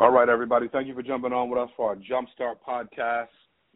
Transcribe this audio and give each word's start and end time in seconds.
All 0.00 0.12
right, 0.12 0.28
everybody. 0.28 0.68
Thank 0.68 0.86
you 0.86 0.94
for 0.94 1.02
jumping 1.02 1.32
on 1.32 1.50
with 1.50 1.58
us 1.58 1.70
for 1.76 1.88
our 1.88 1.96
Jumpstart 1.96 2.58
podcast. 2.64 3.26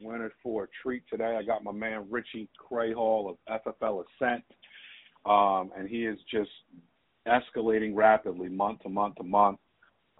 We're 0.00 0.14
in 0.14 0.22
it 0.22 0.30
for 0.40 0.62
a 0.62 0.68
treat 0.80 1.02
today. 1.10 1.36
I 1.36 1.42
got 1.42 1.64
my 1.64 1.72
man 1.72 2.06
Richie 2.08 2.48
Crayhall 2.56 3.28
of 3.28 3.62
FFL 3.66 4.04
Ascent, 4.04 4.44
um, 5.26 5.72
and 5.76 5.88
he 5.88 6.06
is 6.06 6.16
just 6.30 6.50
escalating 7.26 7.96
rapidly, 7.96 8.48
month 8.48 8.82
to 8.82 8.88
month 8.88 9.16
to 9.16 9.24
month, 9.24 9.58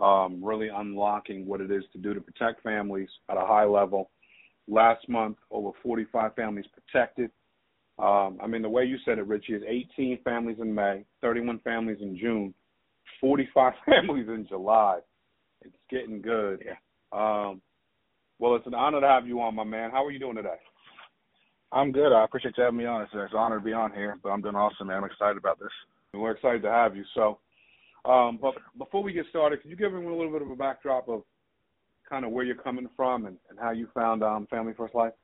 um, 0.01 0.43
really 0.43 0.71
unlocking 0.75 1.46
what 1.46 1.61
it 1.61 1.70
is 1.70 1.84
to 1.93 1.98
do 1.98 2.14
to 2.14 2.21
protect 2.21 2.64
families 2.64 3.09
at 3.30 3.37
a 3.37 3.46
high 3.46 3.64
level. 3.64 4.11
Last 4.66 5.09
month, 5.09 5.37
over 5.53 5.71
45 5.84 6.34
families 6.34 6.66
protected. 6.73 7.30
Um, 8.00 8.41
I 8.43 8.48
mean, 8.48 8.62
the 8.62 8.69
way 8.69 8.87
you 8.87 8.96
said 9.05 9.19
it, 9.19 9.29
Richie, 9.29 9.53
is 9.53 9.62
18 9.69 10.19
families 10.25 10.57
in 10.61 10.75
May, 10.75 11.05
31 11.21 11.61
families 11.61 11.98
in 12.00 12.19
June, 12.19 12.53
45 13.21 13.75
families 13.87 14.27
in 14.27 14.48
July. 14.48 14.98
It's 15.65 15.75
getting 15.91 16.21
good. 16.21 16.65
Yeah. 16.65 16.77
Um, 17.13 17.61
well, 18.39 18.57
it's 18.57 18.66
an 18.66 18.75
honor 18.75 19.01
to 19.01 19.07
have 19.07 19.27
you 19.27 19.41
on, 19.41 19.55
my 19.55 19.65
man. 19.65 19.91
How 19.91 20.05
are 20.05 20.11
you 20.11 20.19
doing 20.19 20.37
today? 20.37 20.57
I'm 21.70 21.93
good. 21.93 22.12
I 22.12 22.25
appreciate 22.25 22.55
you 22.57 22.65
having 22.65 22.79
me 22.79 22.87
on. 22.87 23.03
It's, 23.03 23.12
it's 23.15 23.33
an 23.33 23.39
honor 23.39 23.59
to 23.59 23.65
be 23.65 23.73
on 23.73 23.93
here, 23.93 24.19
but 24.23 24.30
I'm 24.30 24.43
doing 24.43 24.55
awesome, 24.55 24.89
man. 24.89 24.98
I'm 24.98 25.05
excited 25.05 25.37
about 25.37 25.59
this. 25.59 25.70
We're 26.12 26.33
excited 26.33 26.62
to 26.62 26.70
have 26.70 26.97
you. 26.97 27.05
So, 27.15 27.39
um, 28.05 28.39
but 28.41 28.55
before 28.77 29.03
we 29.03 29.12
get 29.12 29.27
started, 29.30 29.62
could 29.62 29.70
you 29.70 29.77
give 29.77 29.93
me 29.93 30.05
a 30.05 30.11
little 30.11 30.33
bit 30.33 30.43
of 30.43 30.51
a 30.51 30.56
backdrop 30.56 31.09
of 31.09 31.23
kind 32.09 32.25
of 32.25 32.33
where 32.33 32.45
you're 32.45 32.56
coming 32.56 32.89
from 32.97 33.27
and, 33.27 33.39
and 33.48 33.59
how 33.59 33.70
you 33.70 33.89
found 33.95 34.23
um, 34.23 34.47
Family 34.51 34.75
First 34.77 34.95
Life? 34.95 35.15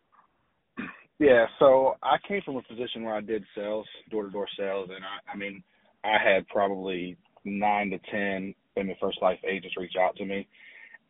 Yeah, 1.18 1.46
so 1.58 1.96
I 2.02 2.16
came 2.26 2.40
from 2.42 2.56
a 2.56 2.62
position 2.62 3.02
where 3.02 3.14
I 3.14 3.20
did 3.20 3.44
sales, 3.54 3.86
door 4.10 4.22
to 4.22 4.30
door 4.30 4.46
sales, 4.56 4.88
and 4.94 5.04
I, 5.04 5.32
I 5.32 5.36
mean, 5.36 5.62
I 6.04 6.16
had 6.22 6.46
probably 6.46 7.16
nine 7.44 7.90
to 7.90 7.98
ten 8.10 8.54
Family 8.78 8.96
First 9.00 9.18
Life 9.20 9.38
agents 9.48 9.76
reach 9.76 9.94
out 10.00 10.16
to 10.16 10.24
me, 10.24 10.46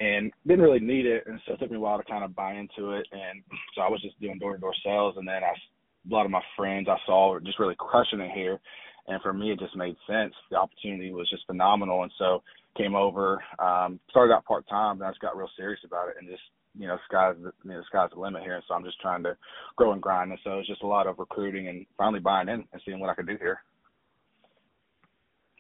and 0.01 0.33
didn't 0.47 0.65
really 0.65 0.81
need 0.81 1.07
it, 1.07 1.25
and 1.27 1.41
so 1.47 1.55
it 1.55 1.61
took 1.61 1.71
me 1.71 1.77
a 1.77 1.81
while 1.81 1.99
to 1.99 2.05
kind 2.05 2.25
of 2.25 2.35
buy 2.35 2.55
into 2.55 2.93
it, 2.93 3.07
and 3.13 3.43
so 3.75 3.83
I 3.83 3.91
was 3.91 4.01
just 4.01 4.21
doing 4.21 4.39
door 4.39 4.55
to 4.55 4.61
door 4.61 4.75
sales, 4.85 5.15
and 5.17 5.27
then 5.27 5.43
I, 5.45 5.51
a 5.51 6.15
lot 6.15 6.25
of 6.25 6.31
my 6.31 6.43
friends 6.57 6.89
I 6.89 6.97
saw 7.05 7.31
were 7.31 7.41
just 7.41 7.59
really 7.59 7.77
crushing 7.79 8.21
it 8.21 8.31
here, 8.33 8.61
and 9.09 9.21
for 9.23 9.33
me 9.33 9.53
it 9.53 9.59
just 9.59 9.77
made 9.77 9.97
sense. 10.07 10.35
The 10.51 10.57
opportunity 10.57 11.13
was 11.13 11.29
just 11.29 11.47
phenomenal, 11.47 12.05
and 12.05 12.13
so 12.19 12.43
came 12.77 12.95
over, 12.95 13.43
um, 13.59 13.99
started 14.11 14.33
out 14.33 14.45
part 14.45 14.69
time, 14.69 14.99
then 14.99 15.09
I 15.09 15.11
just 15.11 15.21
got 15.21 15.37
real 15.37 15.51
serious 15.57 15.81
about 15.85 16.09
it, 16.09 16.17
and 16.19 16.29
just 16.29 16.43
you 16.79 16.87
know, 16.87 16.97
sky's 17.09 17.35
the, 17.43 17.53
you 17.65 17.71
know, 17.71 17.83
sky's 17.89 18.11
the 18.15 18.21
limit 18.21 18.43
here. 18.43 18.55
And 18.55 18.65
so 18.69 18.75
I'm 18.75 18.85
just 18.85 19.01
trying 19.01 19.25
to 19.25 19.37
grow 19.77 19.93
and 19.93 20.03
grind. 20.03 20.31
And 20.31 20.41
so 20.45 20.59
it's 20.59 20.69
just 20.69 20.83
a 20.83 20.87
lot 20.87 21.09
of 21.09 21.19
recruiting 21.19 21.67
and 21.69 21.85
finally 21.97 22.21
buying 22.21 22.49
in 22.49 22.65
and 22.73 22.83
seeing 22.85 23.01
what 23.01 23.11
I 23.11 23.15
can 23.15 23.27
do 23.27 23.37
here. 23.39 23.61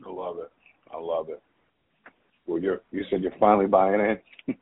I 0.06 0.10
love 0.10 0.36
it. 0.38 0.50
I 0.92 0.98
love 0.98 1.28
it. 1.28 1.42
Well, 2.48 2.60
you're 2.60 2.80
you 2.90 3.04
said 3.10 3.22
you're 3.22 3.32
finally 3.38 3.66
buying 3.66 4.00
in. 4.00 4.18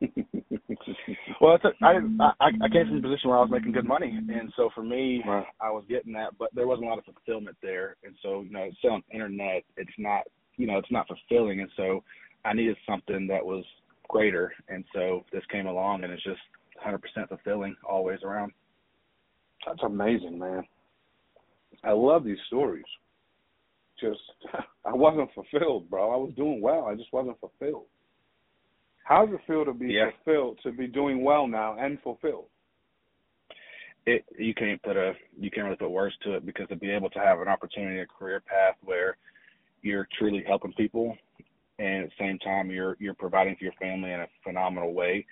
well, 1.40 1.54
it's 1.54 1.64
a, 1.64 1.84
I, 1.84 1.94
I 2.40 2.48
I 2.62 2.68
came 2.68 2.88
from 2.88 2.98
a 2.98 3.02
position 3.02 3.30
where 3.30 3.38
I 3.38 3.42
was 3.42 3.50
making 3.50 3.72
good 3.72 3.86
money, 3.86 4.12
and 4.12 4.52
so 4.56 4.68
for 4.74 4.82
me, 4.82 5.22
right. 5.26 5.46
I 5.60 5.70
was 5.70 5.84
getting 5.88 6.12
that, 6.14 6.36
but 6.38 6.54
there 6.54 6.66
wasn't 6.66 6.86
a 6.86 6.90
lot 6.90 6.98
of 6.98 7.04
fulfillment 7.04 7.56
there, 7.62 7.96
and 8.04 8.14
so 8.22 8.42
you 8.42 8.50
know, 8.50 8.68
selling 8.82 9.04
internet, 9.10 9.62
it's 9.78 9.88
not 9.96 10.24
you 10.56 10.66
know, 10.66 10.78
it's 10.78 10.90
not 10.90 11.06
fulfilling, 11.06 11.60
and 11.60 11.70
so 11.76 12.02
I 12.44 12.54
needed 12.54 12.76
something 12.88 13.26
that 13.28 13.44
was 13.44 13.64
greater. 14.08 14.52
And 14.68 14.84
so 14.94 15.24
this 15.32 15.42
came 15.50 15.66
along 15.66 16.04
and 16.04 16.12
it's 16.12 16.22
just 16.22 16.40
100% 16.86 17.00
fulfilling 17.28 17.76
always 17.88 18.20
around. 18.22 18.52
That's 19.66 19.82
amazing, 19.84 20.38
man. 20.38 20.62
I 21.84 21.92
love 21.92 22.24
these 22.24 22.38
stories. 22.46 22.84
Just, 24.00 24.20
I 24.84 24.92
wasn't 24.92 25.30
fulfilled, 25.34 25.90
bro. 25.90 26.12
I 26.12 26.16
was 26.16 26.32
doing 26.36 26.60
well. 26.60 26.86
I 26.86 26.94
just 26.94 27.12
wasn't 27.12 27.40
fulfilled. 27.40 27.86
How 29.04 29.24
does 29.24 29.34
it 29.36 29.40
feel 29.46 29.64
to 29.64 29.72
be 29.72 29.92
yeah. 29.92 30.10
fulfilled, 30.24 30.58
to 30.64 30.72
be 30.72 30.88
doing 30.88 31.22
well 31.22 31.46
now 31.46 31.76
and 31.78 32.00
fulfilled? 32.02 32.46
It 34.04 34.24
you 34.38 34.54
can't 34.54 34.82
put 34.82 34.96
a 34.96 35.14
you 35.38 35.50
can't 35.50 35.64
really 35.64 35.76
put 35.76 35.90
words 35.90 36.14
to 36.22 36.34
it 36.34 36.46
because 36.46 36.68
to 36.68 36.76
be 36.76 36.90
able 36.90 37.10
to 37.10 37.18
have 37.18 37.40
an 37.40 37.48
opportunity, 37.48 38.00
a 38.00 38.06
career 38.06 38.40
path 38.40 38.76
where 38.84 39.16
you're 39.82 40.08
truly 40.18 40.44
helping 40.46 40.72
people 40.72 41.16
and 41.78 42.04
at 42.04 42.10
the 42.10 42.24
same 42.24 42.38
time 42.38 42.70
you're 42.70 42.96
you're 42.98 43.14
providing 43.14 43.56
for 43.56 43.64
your 43.64 43.72
family 43.74 44.12
in 44.12 44.20
a 44.20 44.26
phenomenal 44.44 44.92
way. 44.92 45.24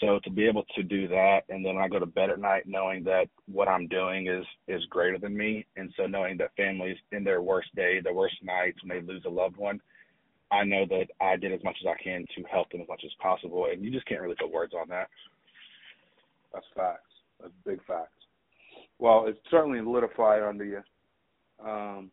So 0.00 0.18
to 0.24 0.30
be 0.30 0.46
able 0.46 0.64
to 0.74 0.82
do 0.82 1.08
that 1.08 1.40
and 1.48 1.64
then 1.64 1.76
I 1.76 1.88
go 1.88 1.98
to 1.98 2.06
bed 2.06 2.30
at 2.30 2.40
night 2.40 2.64
knowing 2.66 3.04
that 3.04 3.28
what 3.46 3.68
I'm 3.68 3.86
doing 3.86 4.26
is 4.26 4.44
is 4.68 4.84
greater 4.90 5.18
than 5.18 5.36
me 5.36 5.66
and 5.76 5.92
so 5.96 6.06
knowing 6.06 6.36
that 6.38 6.56
families 6.56 6.96
in 7.12 7.24
their 7.24 7.42
worst 7.42 7.74
day, 7.74 8.00
their 8.00 8.14
worst 8.14 8.36
nights 8.42 8.78
when 8.82 8.96
they 8.96 9.06
lose 9.06 9.22
a 9.26 9.30
loved 9.30 9.56
one, 9.56 9.80
I 10.50 10.64
know 10.64 10.84
that 10.88 11.06
I 11.20 11.36
did 11.36 11.52
as 11.52 11.62
much 11.64 11.76
as 11.80 11.86
I 11.86 12.02
can 12.02 12.24
to 12.36 12.42
help 12.50 12.70
them 12.70 12.80
as 12.80 12.88
much 12.88 13.02
as 13.04 13.12
possible 13.20 13.66
and 13.70 13.84
you 13.84 13.90
just 13.90 14.06
can't 14.06 14.20
really 14.20 14.36
put 14.38 14.52
words 14.52 14.72
on 14.74 14.88
that. 14.88 15.08
That's 16.52 16.66
facts. 16.74 17.10
That's 17.40 17.54
big 17.64 17.84
facts. 17.86 18.10
Well, 18.98 19.26
it's 19.28 19.38
certainly 19.50 19.80
lit 19.80 20.04
a 20.04 20.08
fire 20.16 20.48
under 20.48 20.64
you. 20.64 20.82
Um 21.64 22.10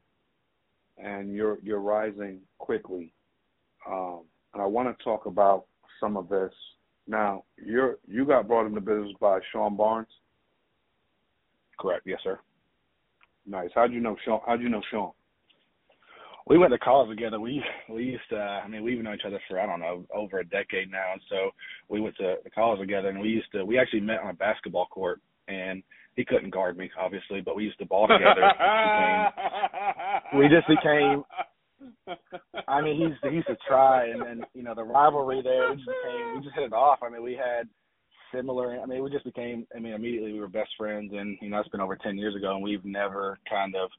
and 0.98 1.34
you're 1.34 1.58
you're 1.63 1.80
rising 1.80 2.42
quickly 2.59 3.12
um, 3.90 4.22
and 4.53 4.62
I 4.62 4.66
want 4.66 4.96
to 4.96 5.03
talk 5.03 5.25
about 5.25 5.66
some 6.00 6.18
of 6.18 6.30
this. 6.30 6.52
Now, 7.11 7.44
you're 7.57 7.97
you 8.07 8.25
got 8.25 8.47
brought 8.47 8.67
into 8.67 8.79
business 8.79 9.11
by 9.19 9.39
Sean 9.51 9.75
Barnes. 9.75 10.07
Correct. 11.77 12.03
Yes, 12.05 12.19
sir. 12.23 12.39
Nice. 13.45 13.69
How'd 13.75 13.91
you 13.91 13.99
know 13.99 14.16
Sean? 14.23 14.39
How'd 14.47 14.61
you 14.61 14.69
know 14.69 14.81
Sean? 14.89 15.11
We 16.47 16.57
went 16.57 16.71
to 16.71 16.79
college 16.79 17.09
together. 17.09 17.38
We 17.38 17.61
we 17.89 18.03
used 18.03 18.23
to. 18.29 18.38
I 18.38 18.66
mean, 18.69 18.81
we've 18.81 19.03
known 19.03 19.16
each 19.16 19.25
other 19.27 19.41
for 19.50 19.59
I 19.59 19.66
don't 19.66 19.81
know 19.81 20.05
over 20.16 20.39
a 20.39 20.45
decade 20.45 20.89
now, 20.89 21.11
and 21.11 21.21
so 21.29 21.51
we 21.89 22.00
went 22.00 22.16
to 22.16 22.35
the 22.45 22.50
college 22.50 22.79
together. 22.79 23.09
And 23.09 23.19
we 23.19 23.27
used 23.27 23.51
to. 23.51 23.66
We 23.66 23.77
actually 23.77 24.00
met 24.00 24.21
on 24.21 24.29
a 24.29 24.33
basketball 24.33 24.85
court, 24.85 25.19
and 25.50 25.83
he 26.16 26.23
couldn't 26.23 26.51
guard 26.51 26.77
me, 26.77 26.89
obviously, 26.97 27.41
but 27.41 27.57
we 27.57 27.66
used 27.66 27.79
to 27.79 27.85
ball 27.85 28.07
together. 28.07 28.41
we 30.38 30.47
just 30.47 30.67
became 30.67 31.23
I 32.71 32.81
mean, 32.81 32.95
he's 32.95 33.29
he 33.29 33.35
used 33.35 33.47
to 33.47 33.57
try, 33.67 34.07
and 34.07 34.21
then 34.21 34.45
you 34.53 34.63
know 34.63 34.73
the 34.73 34.83
rivalry 34.83 35.41
there. 35.43 35.69
We 35.69 35.75
just 35.75 35.87
became 35.87 36.35
we 36.35 36.41
just 36.41 36.55
hit 36.55 36.63
it 36.63 36.73
off. 36.73 36.99
I 37.03 37.09
mean, 37.09 37.21
we 37.21 37.33
had 37.33 37.67
similar. 38.33 38.79
I 38.79 38.85
mean, 38.85 39.03
we 39.03 39.09
just 39.09 39.25
became. 39.25 39.67
I 39.75 39.79
mean, 39.79 39.93
immediately 39.93 40.31
we 40.31 40.39
were 40.39 40.47
best 40.47 40.69
friends, 40.77 41.11
and 41.13 41.37
you 41.41 41.49
know 41.49 41.59
it's 41.59 41.69
been 41.69 41.81
over 41.81 41.97
ten 41.97 42.17
years 42.17 42.35
ago, 42.35 42.53
and 42.55 42.63
we've 42.63 42.85
never 42.85 43.37
kind 43.49 43.75
of, 43.75 43.89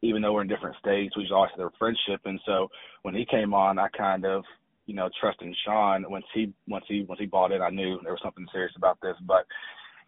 even 0.00 0.22
though 0.22 0.32
we're 0.32 0.42
in 0.42 0.48
different 0.48 0.76
states, 0.76 1.14
we 1.14 1.24
just 1.24 1.32
always 1.32 1.50
had 1.54 1.64
a 1.64 1.70
friendship. 1.78 2.22
And 2.24 2.40
so 2.46 2.68
when 3.02 3.14
he 3.14 3.26
came 3.30 3.52
on, 3.52 3.78
I 3.78 3.88
kind 3.88 4.24
of, 4.24 4.44
you 4.86 4.94
know, 4.94 5.10
trusting 5.20 5.54
Sean. 5.66 6.04
Once 6.08 6.24
he 6.32 6.54
once 6.66 6.86
he 6.88 7.04
once 7.06 7.20
he 7.20 7.26
bought 7.26 7.52
it, 7.52 7.60
I 7.60 7.68
knew 7.68 8.00
there 8.02 8.12
was 8.12 8.22
something 8.22 8.46
serious 8.50 8.72
about 8.76 8.98
this. 9.02 9.16
But 9.26 9.44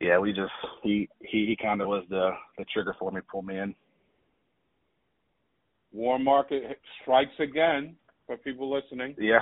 yeah, 0.00 0.18
we 0.18 0.32
just 0.32 0.52
he 0.82 1.10
he 1.20 1.44
he 1.46 1.56
kind 1.60 1.82
of 1.82 1.88
was 1.88 2.04
the 2.08 2.30
the 2.56 2.64
trigger 2.72 2.96
for 2.98 3.12
me, 3.12 3.20
pull 3.30 3.42
me 3.42 3.58
in. 3.58 3.74
War 5.98 6.16
market 6.16 6.62
strikes 7.02 7.34
again 7.40 7.96
for 8.24 8.36
people 8.36 8.72
listening. 8.72 9.16
Yeah. 9.18 9.40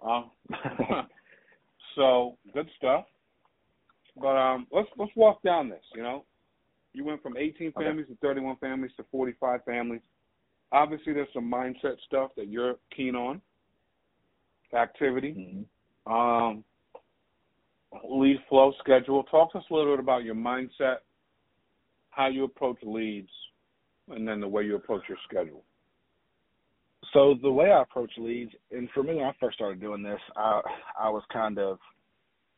Uh, 0.00 0.22
so 1.96 2.38
good 2.54 2.68
stuff. 2.76 3.04
But 4.16 4.36
um, 4.36 4.68
let's 4.70 4.88
let's 4.96 5.10
walk 5.16 5.42
down 5.42 5.68
this. 5.68 5.82
You 5.96 6.04
know, 6.04 6.24
you 6.92 7.04
went 7.04 7.20
from 7.20 7.36
18 7.36 7.72
Okay. 7.76 7.84
families 7.84 8.06
to 8.06 8.16
31 8.22 8.58
families 8.60 8.92
to 8.96 9.04
45 9.10 9.64
families. 9.64 10.00
Obviously, 10.70 11.14
there's 11.14 11.26
some 11.34 11.50
mindset 11.50 11.96
stuff 12.06 12.30
that 12.36 12.46
you're 12.46 12.76
keen 12.96 13.16
on. 13.16 13.42
Activity, 14.72 15.66
Mhm. 16.06 16.52
um, 16.52 16.64
lead 18.08 18.38
flow 18.48 18.70
schedule. 18.78 19.24
Talk 19.24 19.50
to 19.50 19.58
us 19.58 19.64
a 19.68 19.74
little 19.74 19.94
bit 19.94 20.00
about 20.00 20.22
your 20.22 20.36
mindset, 20.36 20.98
how 22.10 22.28
you 22.28 22.44
approach 22.44 22.78
leads, 22.84 23.32
and 24.08 24.28
then 24.28 24.38
the 24.38 24.46
way 24.46 24.62
you 24.62 24.76
approach 24.76 25.02
your 25.08 25.18
schedule. 25.24 25.64
So 27.12 27.34
the 27.42 27.50
way 27.50 27.70
I 27.70 27.82
approach 27.82 28.12
leads, 28.18 28.52
and 28.70 28.88
for 28.92 29.02
me 29.02 29.14
when 29.14 29.24
I 29.24 29.32
first 29.40 29.56
started 29.56 29.80
doing 29.80 30.02
this, 30.02 30.20
I 30.36 30.60
I 31.00 31.08
was 31.08 31.22
kind 31.32 31.58
of, 31.58 31.78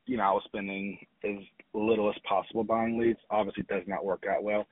you 0.07 0.17
know, 0.17 0.25
I 0.25 0.33
was 0.33 0.43
spending 0.47 0.99
as 1.25 1.37
little 1.73 2.09
as 2.09 2.17
possible 2.29 2.65
buying 2.65 2.99
leads. 2.99 3.19
Obviously, 3.31 3.63
it 3.63 3.73
does 3.73 3.85
not 3.87 4.05
work 4.05 4.25
out 4.29 4.43
well, 4.43 4.67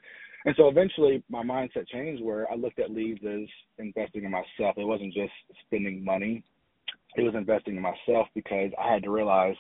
and 0.45 0.55
so 0.57 0.69
eventually 0.69 1.23
my 1.29 1.43
mindset 1.43 1.87
changed 1.89 2.23
where 2.25 2.51
I 2.51 2.57
looked 2.57 2.81
at 2.81 2.91
leads 2.91 3.21
as 3.25 3.49
investing 3.79 4.25
in 4.25 4.33
myself. 4.33 4.77
It 4.77 4.87
wasn't 4.87 5.15
just 5.15 5.33
spending 5.67 6.05
money; 6.05 6.43
it 7.17 7.23
was 7.23 7.35
investing 7.37 7.77
in 7.77 7.83
myself 7.83 8.27
because 8.35 8.71
I 8.83 8.93
had 8.93 9.05
to 9.05 9.11
realize 9.11 9.57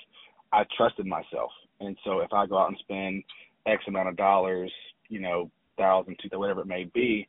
I 0.53 0.64
trusted 0.76 1.06
myself, 1.06 1.53
and 1.81 1.97
so 2.05 2.21
if 2.21 2.32
I 2.32 2.47
go 2.47 2.59
out 2.59 2.69
and 2.69 2.79
spend 2.81 3.23
X 3.67 3.85
amount 3.87 4.09
of 4.09 4.17
dollars, 4.17 4.73
you 5.09 5.21
know, 5.21 5.50
thousand, 5.76 6.17
two, 6.21 6.38
whatever 6.38 6.62
it 6.62 6.67
may 6.67 6.85
be, 6.93 7.26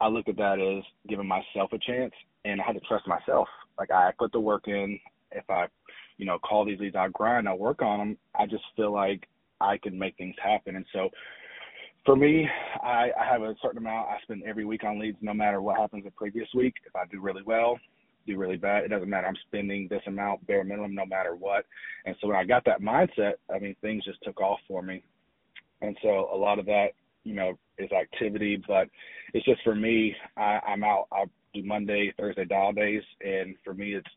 I 0.00 0.08
looked 0.08 0.28
at 0.28 0.36
that 0.36 0.58
as 0.60 0.84
giving 1.08 1.26
myself 1.26 1.72
a 1.72 1.78
chance, 1.78 2.12
and 2.44 2.60
I 2.60 2.64
had 2.64 2.74
to 2.74 2.80
trust 2.80 3.06
myself. 3.06 3.48
Like 3.78 3.90
I 3.90 4.12
put 4.18 4.32
the 4.32 4.40
work 4.40 4.68
in. 4.68 4.98
If 5.32 5.48
I, 5.50 5.66
you 6.18 6.26
know, 6.26 6.38
call 6.38 6.64
these 6.64 6.78
leads, 6.80 6.96
I 6.96 7.08
grind, 7.08 7.48
I 7.48 7.54
work 7.54 7.82
on 7.82 7.98
them. 7.98 8.18
I 8.38 8.46
just 8.46 8.64
feel 8.76 8.92
like 8.92 9.26
I 9.60 9.78
can 9.78 9.98
make 9.98 10.16
things 10.16 10.34
happen. 10.42 10.76
And 10.76 10.86
so, 10.92 11.10
for 12.04 12.14
me, 12.14 12.46
I, 12.82 13.10
I 13.18 13.26
have 13.30 13.42
a 13.42 13.54
certain 13.60 13.78
amount 13.78 14.08
I 14.08 14.18
spend 14.22 14.44
every 14.46 14.64
week 14.64 14.84
on 14.84 15.00
leads, 15.00 15.18
no 15.20 15.34
matter 15.34 15.60
what 15.60 15.78
happens 15.78 16.04
the 16.04 16.10
previous 16.12 16.48
week. 16.54 16.74
If 16.86 16.94
I 16.94 17.04
do 17.10 17.20
really 17.20 17.42
well, 17.44 17.78
do 18.26 18.38
really 18.38 18.56
bad. 18.56 18.84
It 18.84 18.88
doesn't 18.88 19.08
matter. 19.08 19.26
I'm 19.26 19.36
spending 19.48 19.88
this 19.88 20.02
amount 20.06 20.46
bare 20.46 20.64
minimum 20.64 20.94
no 20.94 21.06
matter 21.06 21.34
what. 21.34 21.64
And 22.04 22.14
so 22.20 22.28
when 22.28 22.36
I 22.36 22.44
got 22.44 22.64
that 22.66 22.80
mindset, 22.80 23.34
I 23.54 23.58
mean, 23.58 23.74
things 23.80 24.04
just 24.04 24.22
took 24.22 24.40
off 24.40 24.60
for 24.68 24.82
me. 24.82 25.02
And 25.82 25.96
so 26.02 26.28
a 26.32 26.36
lot 26.36 26.58
of 26.58 26.66
that, 26.66 26.88
you 27.26 27.34
know, 27.34 27.58
is 27.78 27.90
activity, 27.90 28.62
but 28.68 28.88
it's 29.34 29.44
just 29.44 29.60
for 29.64 29.74
me. 29.74 30.14
I, 30.36 30.60
I'm 30.66 30.84
out. 30.84 31.08
I 31.12 31.24
do 31.52 31.62
Monday, 31.64 32.14
Thursday 32.16 32.44
dial 32.44 32.72
days, 32.72 33.02
and 33.20 33.56
for 33.64 33.74
me, 33.74 33.94
it's 33.94 34.08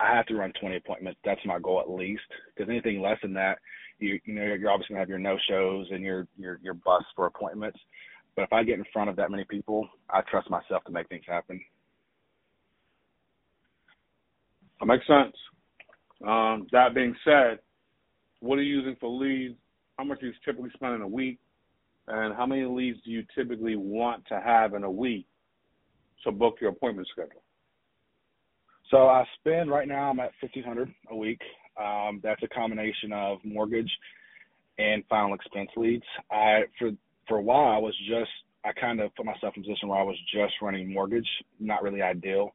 I 0.00 0.16
have 0.16 0.26
to 0.26 0.34
run 0.34 0.52
20 0.58 0.76
appointments. 0.76 1.20
That's 1.24 1.40
my 1.44 1.58
goal 1.58 1.80
at 1.80 1.90
least. 1.90 2.22
Because 2.54 2.70
anything 2.70 3.02
less 3.02 3.18
than 3.20 3.34
that, 3.34 3.58
you 3.98 4.18
you 4.24 4.34
know 4.34 4.54
you're 4.54 4.70
obviously 4.70 4.94
gonna 4.94 5.02
have 5.02 5.10
your 5.10 5.18
no 5.18 5.36
shows 5.48 5.88
and 5.90 6.02
your 6.02 6.26
your 6.38 6.58
your 6.62 6.74
bus 6.74 7.04
for 7.14 7.26
appointments. 7.26 7.78
But 8.34 8.42
if 8.42 8.52
I 8.52 8.62
get 8.62 8.78
in 8.78 8.84
front 8.92 9.10
of 9.10 9.16
that 9.16 9.30
many 9.30 9.44
people, 9.44 9.86
I 10.08 10.22
trust 10.22 10.48
myself 10.48 10.84
to 10.84 10.92
make 10.92 11.08
things 11.08 11.24
happen. 11.28 11.60
That 14.80 14.86
makes 14.86 15.06
sense. 15.06 15.36
Um, 16.26 16.66
that 16.72 16.94
being 16.94 17.14
said, 17.24 17.58
what 18.40 18.58
are 18.58 18.62
you 18.62 18.78
using 18.78 18.96
for 19.00 19.10
leads? 19.10 19.56
How 19.98 20.04
much 20.04 20.20
do 20.20 20.26
you 20.26 20.32
typically 20.44 20.70
spend 20.74 20.94
in 20.94 21.02
a 21.02 21.08
week? 21.08 21.38
And 22.08 22.34
how 22.34 22.46
many 22.46 22.64
leads 22.64 22.98
do 23.04 23.10
you 23.10 23.24
typically 23.36 23.76
want 23.76 24.26
to 24.28 24.40
have 24.40 24.74
in 24.74 24.84
a 24.84 24.90
week 24.90 25.26
to 26.24 26.32
book 26.32 26.56
your 26.60 26.70
appointment 26.70 27.08
schedule? 27.12 27.42
So 28.90 29.08
I 29.08 29.24
spend 29.38 29.70
right 29.70 29.86
now 29.86 30.10
I'm 30.10 30.20
at 30.20 30.32
fifteen 30.40 30.64
hundred 30.64 30.92
a 31.10 31.16
week. 31.16 31.40
Um, 31.80 32.20
that's 32.22 32.42
a 32.42 32.48
combination 32.48 33.12
of 33.12 33.38
mortgage 33.44 33.90
and 34.78 35.04
final 35.08 35.34
expense 35.34 35.70
leads. 35.76 36.04
I 36.30 36.62
for 36.78 36.90
for 37.28 37.38
a 37.38 37.42
while 37.42 37.74
I 37.74 37.78
was 37.78 37.94
just 38.08 38.30
I 38.64 38.72
kind 38.72 39.00
of 39.00 39.14
put 39.14 39.26
myself 39.26 39.54
in 39.56 39.62
a 39.62 39.66
position 39.66 39.88
where 39.88 40.00
I 40.00 40.04
was 40.04 40.16
just 40.32 40.54
running 40.62 40.92
mortgage, 40.92 41.28
not 41.60 41.82
really 41.82 42.02
ideal 42.02 42.54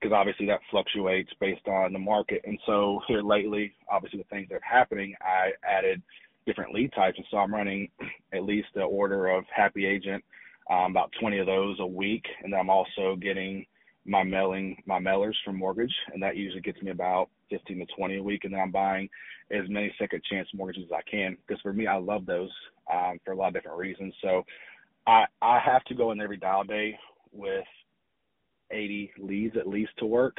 because 0.00 0.14
obviously 0.14 0.46
that 0.46 0.60
fluctuates 0.70 1.30
based 1.40 1.66
on 1.66 1.92
the 1.92 1.98
market. 1.98 2.40
And 2.44 2.58
so 2.64 3.00
here 3.06 3.22
lately, 3.22 3.74
obviously 3.90 4.18
the 4.18 4.24
things 4.24 4.48
that 4.48 4.56
are 4.56 4.60
happening, 4.64 5.14
I 5.20 5.50
added 5.68 6.00
different 6.46 6.74
lead 6.74 6.92
types, 6.92 7.16
and 7.16 7.26
so 7.30 7.38
I'm 7.38 7.54
running 7.54 7.88
at 8.34 8.44
least 8.44 8.68
the 8.74 8.82
order 8.82 9.28
of 9.28 9.44
happy 9.54 9.86
agent, 9.86 10.24
um, 10.70 10.92
about 10.92 11.12
20 11.20 11.38
of 11.38 11.46
those 11.46 11.76
a 11.80 11.86
week, 11.86 12.24
and 12.42 12.52
then 12.52 12.60
I'm 12.60 12.70
also 12.70 13.16
getting 13.20 13.66
my 14.06 14.22
mailing 14.22 14.82
my 14.86 14.98
mailers 14.98 15.34
from 15.44 15.56
mortgage, 15.56 15.94
and 16.12 16.22
that 16.22 16.36
usually 16.36 16.62
gets 16.62 16.80
me 16.82 16.90
about 16.90 17.28
15 17.50 17.78
to 17.78 17.86
20 17.96 18.16
a 18.16 18.22
week, 18.22 18.44
and 18.44 18.52
then 18.52 18.60
I'm 18.60 18.70
buying 18.70 19.08
as 19.50 19.68
many 19.68 19.92
second 19.98 20.22
chance 20.30 20.48
mortgages 20.54 20.84
as 20.86 20.92
I 20.92 21.10
can 21.10 21.36
because 21.46 21.60
for 21.60 21.72
me 21.72 21.86
I 21.86 21.96
love 21.96 22.24
those 22.24 22.50
um, 22.92 23.18
for 23.24 23.32
a 23.32 23.36
lot 23.36 23.48
of 23.48 23.54
different 23.54 23.78
reasons. 23.78 24.14
So 24.22 24.44
I 25.06 25.24
I 25.42 25.58
have 25.58 25.84
to 25.84 25.94
go 25.94 26.12
in 26.12 26.20
every 26.20 26.36
dial 26.36 26.64
day 26.64 26.98
with 27.32 27.64
80 28.70 29.12
leads 29.18 29.56
at 29.56 29.68
least 29.68 29.92
to 29.98 30.06
work. 30.06 30.38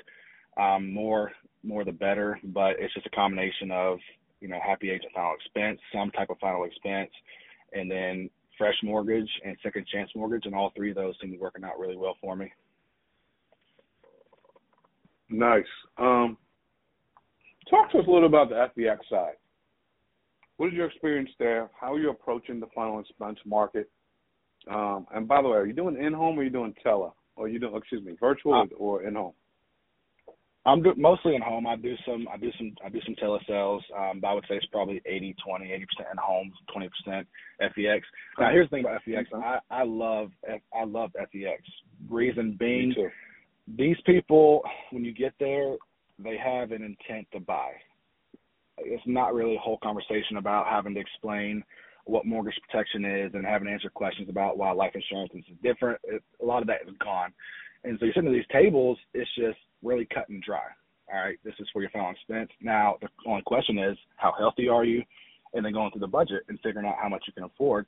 Um, 0.58 0.92
more 0.92 1.32
more 1.64 1.86
the 1.86 1.92
better, 1.92 2.40
but 2.44 2.76
it's 2.80 2.94
just 2.94 3.06
a 3.06 3.12
combination 3.12 3.72
of 3.72 4.00
you 4.42 4.48
know 4.48 4.60
happy 4.66 4.90
agent 4.90 5.14
final 5.16 5.36
expense, 5.36 5.80
some 5.94 6.12
type 6.12 6.30
of 6.30 6.38
final 6.40 6.66
expense, 6.66 7.12
and 7.74 7.90
then 7.90 8.30
fresh 8.58 8.76
mortgage 8.84 9.30
and 9.46 9.56
second 9.64 9.88
chance 9.88 10.10
mortgage, 10.16 10.46
and 10.46 10.54
all 10.54 10.72
three 10.76 10.90
of 10.90 10.96
those 10.96 11.16
seem 11.22 11.32
to 11.32 11.38
be 11.38 11.42
working 11.42 11.64
out 11.64 11.80
really 11.80 11.96
well 11.96 12.16
for 12.22 12.36
me. 12.36 12.52
Nice. 15.30 15.64
Um, 15.98 16.38
talk 17.70 17.92
to 17.92 18.00
us 18.00 18.06
a 18.08 18.12
little 18.12 18.28
about 18.28 18.50
the 18.50 18.70
FEX 18.76 19.00
side. 19.10 19.36
What 20.58 20.68
is 20.68 20.74
your 20.74 20.88
experience 20.88 21.30
there? 21.40 21.70
How 21.80 21.94
are 21.94 22.00
you 22.00 22.10
approaching 22.10 22.60
the 22.60 22.68
final 22.76 23.00
expense 23.00 23.40
market? 23.46 23.90
Um, 24.70 25.08
and 25.14 25.28
by 25.28 25.42
the 25.42 25.48
way, 25.48 25.58
are 25.58 25.66
you 25.66 25.74
doing 25.74 25.98
in 25.98 26.14
home 26.14 26.38
or 26.38 26.42
are 26.42 26.44
you 26.44 26.52
doing 26.52 26.76
tele? 26.84 27.14
Or 27.36 27.48
you 27.48 27.60
doing 27.60 27.76
excuse 27.76 28.04
me, 28.04 28.16
virtual 28.20 28.54
uh, 28.54 28.66
or 28.78 29.04
in 29.04 29.16
home? 29.16 29.34
I'm 30.66 30.84
do, 30.84 30.94
mostly 30.96 31.36
in 31.36 31.42
home. 31.42 31.66
I 31.66 31.76
do 31.76 31.96
some 32.06 32.28
I 32.32 32.38
do 32.38 32.52
some 32.58 32.76
I 32.86 32.90
do 32.90 33.00
some 33.06 33.16
telesales. 33.16 33.82
Um, 33.98 34.20
but 34.20 34.28
I 34.28 34.34
would 34.34 34.46
say 34.48 34.56
it's 34.56 34.66
probably 34.68 35.02
80 35.06 35.36
20, 35.46 35.72
80 35.72 35.86
percent 35.86 36.10
in 36.12 36.18
home, 36.18 36.52
20 36.72 36.90
percent 36.90 37.28
FEX. 37.60 38.02
Now 38.40 38.52
here's 38.52 38.70
the 38.70 38.78
thing 38.78 38.86
about 38.86 39.02
FEX. 39.06 39.28
I 39.34 39.60
I 39.72 39.84
love 39.84 40.32
I 40.48 40.84
love 40.84 41.12
FEX. 41.18 41.62
Reason 42.10 42.56
being 42.60 42.94
these 43.78 43.98
people, 44.06 44.62
when 44.92 45.04
you 45.04 45.14
get 45.14 45.34
there, 45.40 45.76
they 46.20 46.38
have 46.38 46.72
an 46.72 46.84
intent 46.84 47.28
to 47.34 47.40
buy. 47.40 47.72
It's 48.78 49.04
not 49.06 49.34
really 49.34 49.56
a 49.56 49.60
whole 49.60 49.78
conversation 49.82 50.38
about 50.38 50.68
having 50.68 50.94
to 50.96 51.00
explain 51.00 51.64
what 52.06 52.26
mortgage 52.26 52.60
protection 52.68 53.06
is 53.06 53.32
and 53.34 53.46
having 53.46 53.68
to 53.68 53.74
answer 53.74 53.90
questions 53.90 54.28
about 54.30 54.58
why 54.58 54.72
life 54.72 54.94
insurance 54.96 55.32
is 55.36 55.44
different. 55.62 56.00
It, 56.04 56.24
a 56.42 56.46
lot 56.46 56.62
of 56.62 56.68
that 56.68 56.82
is 56.88 56.96
gone. 57.04 57.32
And 57.84 57.98
so 58.00 58.06
sit 58.14 58.26
at 58.26 58.32
these 58.32 58.44
tables, 58.52 58.98
it's 59.14 59.30
just 59.36 59.58
really 59.84 60.08
cut 60.14 60.30
and 60.30 60.42
dry. 60.42 60.68
All 61.12 61.20
right, 61.20 61.38
this 61.44 61.56
is 61.60 61.68
for 61.74 61.82
your 61.82 61.92
final 61.92 62.12
expense. 62.12 62.50
Now, 62.62 62.98
the 63.02 63.10
only 63.26 63.42
question 63.42 63.78
is, 63.78 63.98
how 64.18 64.34
healthy 64.38 64.70
are 64.70 64.86
you? 64.86 65.04
And 65.54 65.66
then 65.66 65.74
going 65.74 65.92
through 65.92 66.02
the 66.02 66.08
budget 66.08 66.44
and 66.48 66.58
figuring 66.62 66.88
out 66.88 66.96
how 67.02 67.10
much 67.10 67.24
you 67.28 67.34
can 67.34 67.44
afford. 67.44 67.86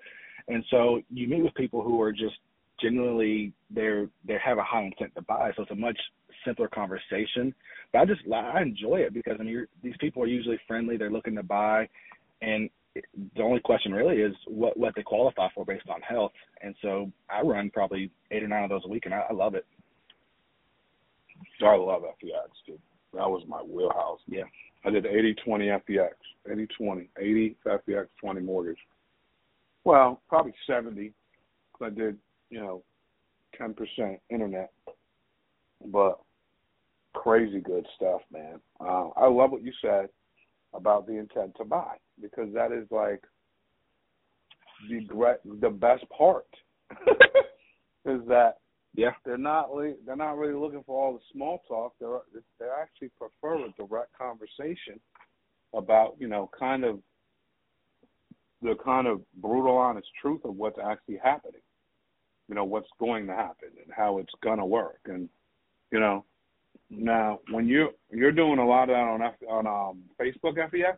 And 0.49 0.65
so 0.69 1.01
you 1.09 1.27
meet 1.27 1.43
with 1.43 1.53
people 1.55 1.81
who 1.81 2.01
are 2.01 2.11
just 2.11 2.35
genuinely 2.81 3.53
they're 3.69 4.07
they 4.25 4.37
have 4.43 4.57
a 4.57 4.63
high 4.63 4.83
intent 4.83 5.13
to 5.15 5.21
buy, 5.21 5.51
so 5.55 5.63
it's 5.63 5.71
a 5.71 5.75
much 5.75 5.97
simpler 6.45 6.67
conversation. 6.67 7.53
But 7.91 7.99
I 7.99 8.05
just 8.05 8.21
I 8.31 8.61
enjoy 8.61 8.97
it 8.97 9.13
because 9.13 9.37
I 9.39 9.43
mean 9.43 9.65
these 9.81 9.95
people 9.99 10.21
are 10.23 10.27
usually 10.27 10.59
friendly. 10.67 10.97
They're 10.97 11.11
looking 11.11 11.35
to 11.35 11.43
buy, 11.43 11.87
and 12.41 12.69
the 13.35 13.41
only 13.41 13.59
question 13.59 13.93
really 13.93 14.17
is 14.17 14.33
what 14.47 14.77
what 14.77 14.93
they 14.95 15.03
qualify 15.03 15.47
for 15.55 15.65
based 15.65 15.87
on 15.89 16.01
health. 16.01 16.33
And 16.61 16.75
so 16.81 17.11
I 17.29 17.41
run 17.41 17.69
probably 17.71 18.11
eight 18.31 18.43
or 18.43 18.47
nine 18.47 18.63
of 18.63 18.69
those 18.69 18.83
a 18.85 18.89
week, 18.89 19.05
and 19.05 19.13
I, 19.13 19.23
I 19.29 19.33
love 19.33 19.55
it. 19.55 19.65
I 21.61 21.75
love 21.75 22.03
FEX, 22.21 22.49
dude. 22.65 22.79
That 23.13 23.29
was 23.29 23.43
my 23.47 23.61
wheelhouse. 23.61 24.19
Yeah. 24.27 24.43
I 24.85 24.89
did 24.89 25.05
80 25.05 25.35
20 25.45 25.67
FEX, 25.67 26.13
80 26.51 26.67
20, 26.77 27.09
80 27.17 27.57
FEX, 27.65 28.07
20 28.19 28.41
mortgage. 28.41 28.77
Well, 29.85 30.21
probably 30.27 30.53
70 30.67 31.13
because 31.71 31.91
I 31.91 31.95
did 31.97 32.17
you 32.53 32.59
know, 32.59 32.83
10% 33.59 34.19
internet. 34.29 34.71
But 35.87 36.19
crazy 37.13 37.59
good 37.59 37.85
stuff, 37.95 38.21
man. 38.31 38.59
Uh, 38.79 39.09
I 39.17 39.27
love 39.27 39.51
what 39.51 39.63
you 39.63 39.73
said 39.81 40.09
about 40.73 41.07
the 41.07 41.13
intent 41.13 41.55
to 41.57 41.65
buy 41.65 41.95
because 42.21 42.53
that 42.53 42.71
is 42.71 42.87
like 42.89 43.23
the 44.89 45.37
the 45.61 45.69
best 45.69 46.03
part 46.15 46.47
is 48.05 48.21
that 48.27 48.57
yeah. 48.95 49.11
They're 49.25 49.37
not 49.37 49.69
they're 50.05 50.15
not 50.15 50.37
really 50.37 50.53
looking 50.53 50.83
for 50.85 51.01
all 51.01 51.13
the 51.13 51.19
small 51.33 51.61
talk. 51.67 51.93
They're 51.99 52.19
they 52.59 52.65
actually 52.81 53.11
prefer 53.17 53.65
a 53.65 53.73
direct 53.77 54.15
conversation 54.17 54.99
about 55.73 56.15
you 56.19 56.27
know 56.27 56.49
kind 56.57 56.83
of 56.83 56.99
the 58.61 58.75
kind 58.83 59.07
of 59.07 59.21
brutal 59.41 59.75
honest 59.75 60.07
truth 60.21 60.41
of 60.45 60.55
what's 60.55 60.77
actually 60.83 61.19
happening. 61.23 61.61
You 62.47 62.55
know 62.55 62.65
what's 62.65 62.89
going 62.99 63.25
to 63.27 63.33
happen 63.33 63.69
and 63.83 63.91
how 63.95 64.19
it's 64.19 64.33
gonna 64.43 64.65
work. 64.65 64.99
And 65.05 65.27
you 65.91 65.99
know 65.99 66.25
now 66.89 67.39
when 67.51 67.67
you 67.67 67.89
you're 68.11 68.31
doing 68.31 68.59
a 68.59 68.65
lot 68.65 68.83
of 68.83 68.89
that 68.89 68.95
on 68.95 69.21
F, 69.23 69.33
on 69.49 69.65
um 69.65 70.03
Facebook 70.21 70.55
FEX 70.55 70.97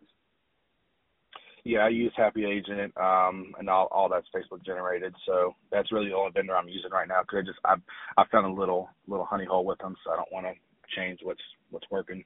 yeah 1.66 1.80
I 1.80 1.90
use 1.90 2.14
Happy 2.16 2.46
Agent 2.46 2.96
um 2.98 3.54
and 3.60 3.70
all 3.70 3.88
all 3.92 4.08
that's 4.08 4.28
Facebook 4.34 4.66
generated 4.66 5.14
so 5.26 5.56
that's 5.72 5.92
really 5.92 6.10
the 6.10 6.16
only 6.16 6.32
vendor 6.32 6.56
I'm 6.56 6.70
using 6.70 6.92
right 6.92 7.08
now 7.08 7.22
because 7.22 7.40
I 7.40 7.46
just 7.46 7.60
I 7.66 8.22
I 8.22 8.26
found 8.32 8.46
a 8.46 8.60
little 8.60 8.90
little 9.08 9.26
honey 9.26 9.46
hole 9.46 9.66
with 9.66 9.80
them 9.80 9.96
so 10.04 10.12
I 10.12 10.16
don't 10.16 10.32
want 10.32 10.46
to 10.46 10.54
change 10.96 11.20
what's 11.24 11.42
what's 11.72 11.90
working 11.92 12.24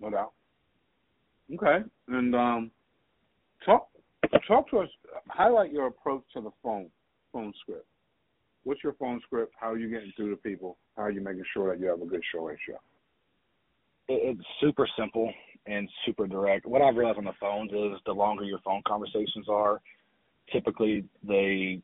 no 0.00 0.08
doubt 0.08 0.32
okay 1.54 1.84
and 2.08 2.34
um 2.34 2.70
talk 3.66 3.88
talk 4.46 4.70
to 4.70 4.78
us 4.78 4.88
highlight 5.28 5.72
your 5.72 5.88
approach 5.88 6.22
to 6.34 6.40
the 6.40 6.50
phone 6.62 6.88
phone 7.32 7.52
script 7.60 7.86
what's 8.68 8.84
your 8.84 8.92
phone 8.94 9.20
script? 9.24 9.54
How 9.58 9.72
are 9.72 9.78
you 9.78 9.88
getting 9.88 10.12
through 10.14 10.30
to 10.30 10.36
people? 10.36 10.76
How 10.96 11.04
are 11.04 11.10
you 11.10 11.22
making 11.22 11.44
sure 11.54 11.74
that 11.74 11.80
you 11.80 11.88
have 11.88 12.02
a 12.02 12.06
good 12.06 12.22
show 12.32 12.44
ratio? 12.44 12.78
It's 14.08 14.40
super 14.60 14.88
simple 14.98 15.32
and 15.66 15.88
super 16.06 16.26
direct. 16.26 16.66
What 16.66 16.82
I've 16.82 16.96
realized 16.96 17.18
on 17.18 17.24
the 17.24 17.32
phones 17.40 17.70
is 17.72 18.00
the 18.06 18.12
longer 18.12 18.44
your 18.44 18.60
phone 18.64 18.82
conversations 18.86 19.46
are, 19.48 19.80
typically 20.52 21.04
they 21.22 21.82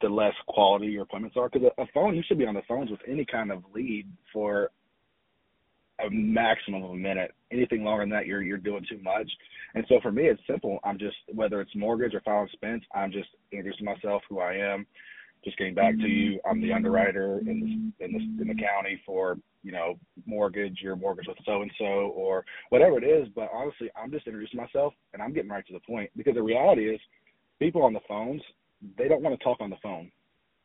the 0.00 0.08
less 0.08 0.34
quality 0.46 0.86
your 0.86 1.02
appointments 1.02 1.36
are. 1.36 1.48
Because 1.48 1.70
a 1.78 1.86
phone, 1.92 2.14
you 2.14 2.22
should 2.26 2.38
be 2.38 2.46
on 2.46 2.54
the 2.54 2.62
phones 2.68 2.90
with 2.90 3.00
any 3.06 3.24
kind 3.24 3.50
of 3.50 3.62
lead 3.74 4.06
for 4.32 4.70
a 6.04 6.08
maximum 6.10 6.84
of 6.84 6.90
a 6.90 6.96
minute. 6.96 7.32
Anything 7.50 7.82
longer 7.82 8.04
than 8.04 8.10
that, 8.10 8.26
you're 8.26 8.42
you're 8.42 8.58
doing 8.58 8.86
too 8.88 9.00
much. 9.02 9.28
And 9.74 9.84
so 9.88 9.98
for 10.00 10.12
me, 10.12 10.24
it's 10.24 10.40
simple. 10.48 10.78
I'm 10.84 10.98
just 10.98 11.16
whether 11.34 11.60
it's 11.60 11.74
mortgage 11.74 12.14
or 12.14 12.20
final 12.20 12.44
expense, 12.44 12.84
I'm 12.94 13.12
just 13.12 13.28
introducing 13.52 13.84
myself, 13.84 14.22
who 14.28 14.38
I 14.38 14.54
am, 14.54 14.86
just 15.44 15.58
getting 15.58 15.74
back 15.74 15.92
to 15.92 15.98
mm-hmm. 15.98 16.32
you, 16.32 16.40
I'm 16.48 16.62
the 16.62 16.72
underwriter 16.72 17.40
in 17.40 17.92
the 17.98 18.04
in 18.04 18.12
the 18.12 18.42
in 18.42 18.48
the 18.48 18.54
county 18.54 19.00
for 19.04 19.36
you 19.68 19.74
know 19.74 19.98
mortgage, 20.24 20.78
your 20.80 20.96
mortgage 20.96 21.26
with 21.28 21.36
so 21.44 21.60
and 21.60 21.70
so, 21.76 21.84
or 21.84 22.42
whatever 22.70 22.96
it 22.96 23.04
is. 23.04 23.28
But 23.34 23.50
honestly, 23.52 23.90
I'm 24.00 24.10
just 24.10 24.26
introducing 24.26 24.58
myself 24.58 24.94
and 25.12 25.20
I'm 25.20 25.34
getting 25.34 25.50
right 25.50 25.66
to 25.66 25.74
the 25.74 25.80
point 25.80 26.10
because 26.16 26.34
the 26.36 26.42
reality 26.42 26.88
is, 26.88 27.00
people 27.60 27.82
on 27.82 27.92
the 27.92 28.00
phones 28.08 28.40
they 28.96 29.08
don't 29.08 29.22
want 29.22 29.38
to 29.38 29.44
talk 29.44 29.58
on 29.60 29.70
the 29.70 29.76
phone. 29.82 30.10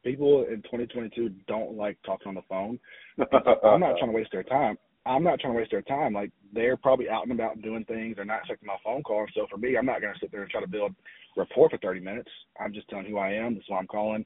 people 0.03 0.45
in 0.49 0.61
2022 0.63 1.29
don't 1.47 1.75
like 1.75 1.97
talking 2.05 2.27
on 2.27 2.35
the 2.35 2.41
phone. 2.49 2.79
I'm 3.63 3.79
not 3.79 3.97
trying 3.97 4.11
to 4.11 4.15
waste 4.15 4.31
their 4.31 4.43
time. 4.43 4.77
I'm 5.05 5.23
not 5.23 5.39
trying 5.39 5.53
to 5.53 5.57
waste 5.57 5.71
their 5.71 5.81
time. 5.81 6.13
Like 6.13 6.31
they're 6.53 6.77
probably 6.77 7.09
out 7.09 7.23
and 7.23 7.31
about 7.31 7.61
doing 7.61 7.83
things. 7.85 8.15
They're 8.15 8.25
not 8.25 8.39
expecting 8.39 8.67
my 8.67 8.77
phone 8.83 9.03
call. 9.03 9.25
So 9.35 9.47
for 9.49 9.57
me, 9.57 9.77
I'm 9.77 9.85
not 9.85 10.01
going 10.01 10.13
to 10.13 10.19
sit 10.19 10.31
there 10.31 10.43
and 10.43 10.49
try 10.49 10.61
to 10.61 10.67
build 10.67 10.93
rapport 11.35 11.69
for 11.69 11.77
30 11.77 11.99
minutes. 11.99 12.29
I'm 12.59 12.73
just 12.73 12.87
telling 12.87 13.05
who 13.05 13.17
I 13.17 13.33
am. 13.33 13.55
That's 13.55 13.69
why 13.69 13.79
I'm 13.79 13.87
calling. 13.87 14.25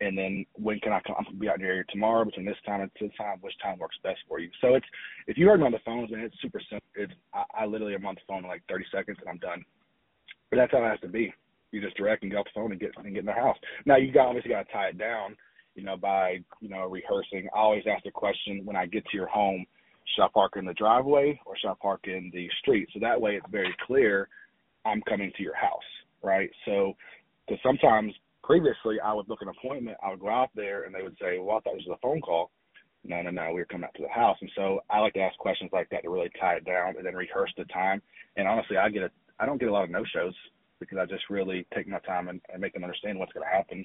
And 0.00 0.18
then 0.18 0.44
when 0.54 0.80
can 0.80 0.92
I 0.92 1.00
come? 1.06 1.16
I'm 1.18 1.24
to 1.24 1.32
be 1.32 1.48
out 1.48 1.56
in 1.56 1.60
your 1.60 1.70
area 1.70 1.84
tomorrow 1.88 2.24
between 2.24 2.46
this 2.46 2.56
time 2.66 2.80
and 2.80 2.90
this 3.00 3.10
time. 3.16 3.38
Which 3.40 3.54
time 3.62 3.78
works 3.78 3.96
best 4.02 4.18
for 4.28 4.40
you? 4.40 4.50
So 4.60 4.74
it's 4.74 4.86
if 5.26 5.38
you 5.38 5.46
heard 5.46 5.60
me 5.60 5.66
on 5.66 5.72
the 5.72 5.78
phones, 5.84 6.10
man, 6.10 6.20
it's 6.20 6.40
super 6.42 6.60
simple. 6.68 6.86
It's 6.94 7.12
I, 7.32 7.44
I 7.62 7.66
literally 7.66 7.94
am 7.94 8.06
on 8.06 8.16
the 8.16 8.20
phone 8.26 8.42
in 8.42 8.48
like 8.48 8.62
30 8.68 8.84
seconds 8.92 9.18
and 9.20 9.28
I'm 9.28 9.38
done. 9.38 9.64
But 10.50 10.56
that's 10.56 10.72
how 10.72 10.84
it 10.84 10.90
has 10.90 11.00
to 11.00 11.08
be. 11.08 11.32
You 11.70 11.80
just 11.80 11.96
direct 11.96 12.22
and 12.22 12.30
get 12.30 12.38
off 12.38 12.46
the 12.46 12.60
phone 12.60 12.72
and 12.72 12.80
get 12.80 12.90
and 12.96 13.12
get 13.12 13.20
in 13.20 13.26
the 13.26 13.32
house. 13.32 13.56
Now 13.86 13.96
you 13.96 14.12
got 14.12 14.26
obviously 14.26 14.50
got 14.50 14.66
to 14.66 14.72
tie 14.72 14.88
it 14.88 14.98
down, 14.98 15.36
you 15.74 15.84
know, 15.84 15.96
by 15.96 16.38
you 16.60 16.68
know 16.68 16.88
rehearsing. 16.88 17.48
I 17.54 17.58
always 17.58 17.84
ask 17.90 18.04
the 18.04 18.10
question 18.10 18.62
when 18.64 18.76
I 18.76 18.86
get 18.86 19.04
to 19.06 19.16
your 19.16 19.28
home 19.28 19.64
should 20.14 20.24
I 20.24 20.28
park 20.32 20.52
in 20.56 20.64
the 20.64 20.74
driveway 20.74 21.40
or 21.46 21.56
should 21.56 21.70
I 21.70 21.74
park 21.80 22.02
in 22.04 22.30
the 22.32 22.48
street? 22.60 22.88
So 22.92 23.00
that 23.00 23.20
way 23.20 23.36
it's 23.36 23.46
very 23.50 23.74
clear 23.86 24.28
I'm 24.84 25.02
coming 25.02 25.32
to 25.36 25.42
your 25.42 25.56
house, 25.56 25.80
right? 26.22 26.50
So, 26.66 26.94
because 27.46 27.60
sometimes 27.62 28.12
previously 28.44 29.00
I 29.00 29.12
would 29.12 29.26
book 29.26 29.40
an 29.42 29.48
appointment, 29.48 29.96
I 30.04 30.10
would 30.10 30.20
go 30.20 30.28
out 30.28 30.50
there 30.54 30.84
and 30.84 30.94
they 30.94 31.02
would 31.02 31.16
say, 31.20 31.38
well, 31.38 31.56
I 31.56 31.60
thought 31.60 31.76
this 31.76 31.86
was 31.86 31.98
a 31.98 32.06
phone 32.06 32.20
call. 32.20 32.50
No, 33.06 33.20
no, 33.20 33.30
no, 33.30 33.48
we 33.48 33.60
were 33.60 33.66
coming 33.66 33.84
out 33.84 33.94
to 33.96 34.02
the 34.02 34.08
house. 34.08 34.38
And 34.40 34.50
so 34.56 34.80
I 34.88 34.98
like 34.98 35.12
to 35.14 35.20
ask 35.20 35.36
questions 35.38 35.70
like 35.72 35.90
that 35.90 36.02
to 36.04 36.10
really 36.10 36.30
tie 36.40 36.54
it 36.54 36.64
down 36.64 36.94
and 36.96 37.04
then 37.04 37.14
rehearse 37.14 37.52
the 37.56 37.64
time. 37.64 38.00
And 38.36 38.48
honestly, 38.48 38.76
I 38.76 38.88
get 38.88 39.02
a, 39.02 39.10
I 39.38 39.46
don't 39.46 39.58
get 39.58 39.68
a 39.68 39.72
lot 39.72 39.84
of 39.84 39.90
no 39.90 40.04
shows 40.14 40.34
because 40.80 40.98
I 40.98 41.04
just 41.06 41.24
really 41.28 41.66
take 41.74 41.86
my 41.86 41.98
time 42.00 42.28
and, 42.28 42.40
and 42.50 42.60
make 42.60 42.72
them 42.72 42.84
understand 42.84 43.18
what's 43.18 43.32
going 43.32 43.46
to 43.46 43.54
happen. 43.54 43.84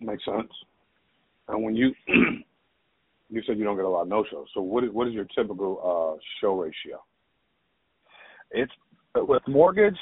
Makes 0.00 0.24
sense. 0.24 0.50
And 1.48 1.62
when 1.62 1.76
you 1.76 1.92
you 3.28 3.42
said 3.46 3.58
you 3.58 3.64
don't 3.64 3.76
get 3.76 3.84
a 3.84 3.88
lot 3.88 4.02
of 4.02 4.08
no 4.08 4.24
shows. 4.30 4.46
So 4.54 4.60
what 4.60 4.84
is 4.84 4.90
what 4.90 5.08
is 5.08 5.14
your 5.14 5.26
typical 5.36 6.16
uh, 6.16 6.20
show 6.40 6.58
ratio? 6.58 7.02
It's 8.50 8.72
with 9.16 9.42
mortgage. 9.46 9.98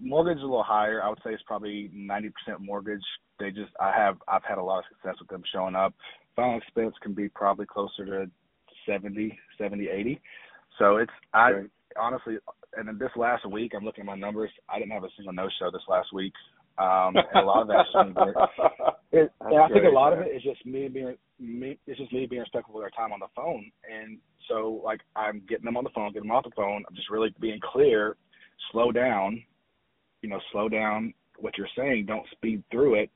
Mortgage 0.00 0.38
is 0.38 0.42
a 0.42 0.46
little 0.46 0.62
higher. 0.62 1.02
I 1.02 1.08
would 1.08 1.18
say 1.24 1.32
it's 1.32 1.42
probably 1.46 1.90
ninety 1.92 2.30
percent 2.30 2.60
mortgage. 2.60 3.02
They 3.38 3.50
just 3.50 3.72
I 3.80 3.92
have 3.96 4.16
I've 4.28 4.44
had 4.44 4.58
a 4.58 4.62
lot 4.62 4.78
of 4.78 4.84
success 4.88 5.16
with 5.20 5.28
them 5.28 5.42
showing 5.52 5.74
up. 5.74 5.94
Final 6.36 6.58
expense 6.58 6.94
can 7.02 7.14
be 7.14 7.28
probably 7.28 7.66
closer 7.66 8.04
to 8.04 8.30
70, 8.86 9.38
70, 9.56 9.88
80. 9.88 10.20
So 10.78 10.96
it's 10.96 11.12
I 11.32 11.52
okay. 11.52 11.68
honestly 11.98 12.38
and 12.76 12.88
then 12.88 12.98
this 12.98 13.10
last 13.16 13.48
week 13.48 13.72
I'm 13.76 13.84
looking 13.84 14.02
at 14.02 14.06
my 14.06 14.16
numbers. 14.16 14.50
I 14.68 14.78
didn't 14.78 14.92
have 14.92 15.04
a 15.04 15.08
single 15.16 15.32
no 15.32 15.48
show 15.58 15.70
this 15.70 15.82
last 15.88 16.12
week. 16.12 16.32
Um, 16.76 17.14
and 17.16 17.42
a 17.42 17.46
lot 17.46 17.62
of 17.62 17.68
that's 17.68 17.88
just 17.92 18.08
me 18.08 18.14
being, 18.14 18.34
it, 19.12 19.32
and 19.40 19.58
I 19.58 19.68
think 19.68 19.84
a 19.84 19.88
lot 19.88 20.10
man. 20.10 20.22
of 20.22 20.26
it 20.26 20.34
is 20.34 20.42
just 20.42 20.64
me 20.66 20.88
being 20.88 21.16
me. 21.38 21.78
It's 21.86 21.98
just 21.98 22.12
me 22.12 22.26
being 22.26 22.40
respectful 22.40 22.76
of 22.76 22.82
their 22.82 22.90
time 22.90 23.12
on 23.12 23.20
the 23.20 23.28
phone, 23.36 23.70
and 23.88 24.18
so 24.48 24.80
like 24.84 25.00
I'm 25.14 25.42
getting 25.48 25.64
them 25.64 25.76
on 25.76 25.84
the 25.84 25.90
phone, 25.94 26.12
getting 26.12 26.28
them 26.28 26.36
off 26.36 26.44
the 26.44 26.50
phone. 26.56 26.84
I'm 26.88 26.96
just 26.96 27.10
really 27.10 27.32
being 27.40 27.60
clear. 27.62 28.16
Slow 28.72 28.90
down, 28.90 29.42
you 30.24 30.30
know, 30.30 30.40
slow 30.52 30.70
down 30.70 31.12
what 31.38 31.58
you're 31.58 31.68
saying. 31.76 32.06
Don't 32.06 32.26
speed 32.30 32.64
through 32.70 32.94
it, 32.94 33.10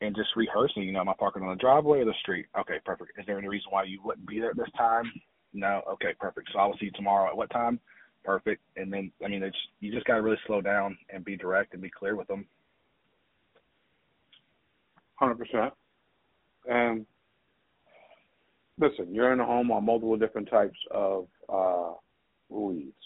and 0.00 0.16
just 0.16 0.30
rehearsing. 0.36 0.84
You 0.84 0.92
know, 0.92 1.00
am 1.00 1.10
I 1.10 1.14
parking 1.18 1.42
on 1.42 1.50
the 1.50 1.60
driveway 1.60 2.00
or 2.00 2.06
the 2.06 2.14
street? 2.20 2.46
Okay, 2.58 2.78
perfect. 2.86 3.10
Is 3.18 3.26
there 3.26 3.38
any 3.38 3.46
reason 3.46 3.66
why 3.68 3.84
you 3.84 4.00
wouldn't 4.02 4.26
be 4.26 4.40
there 4.40 4.50
at 4.50 4.56
this 4.56 4.70
time? 4.74 5.12
No. 5.52 5.82
Okay, 5.92 6.14
perfect. 6.18 6.48
So 6.52 6.58
I 6.58 6.66
will 6.66 6.78
see 6.80 6.86
you 6.86 6.92
tomorrow 6.92 7.28
at 7.28 7.36
what 7.36 7.50
time? 7.50 7.78
Perfect. 8.24 8.62
And 8.76 8.90
then 8.90 9.12
I 9.22 9.28
mean, 9.28 9.42
it's 9.42 9.56
you 9.80 9.92
just 9.92 10.06
got 10.06 10.16
to 10.16 10.22
really 10.22 10.38
slow 10.46 10.62
down 10.62 10.96
and 11.10 11.22
be 11.24 11.36
direct 11.36 11.74
and 11.74 11.82
be 11.82 11.90
clear 11.90 12.16
with 12.16 12.26
them. 12.26 12.46
Hundred 15.16 15.38
percent. 15.38 15.74
And 16.66 17.04
listen, 18.80 19.14
you're 19.14 19.34
in 19.34 19.40
a 19.40 19.44
home 19.44 19.70
on 19.70 19.84
multiple 19.84 20.16
different 20.16 20.48
types 20.48 20.78
of 20.90 21.26
uh, 21.52 21.92
leads. 22.48 22.96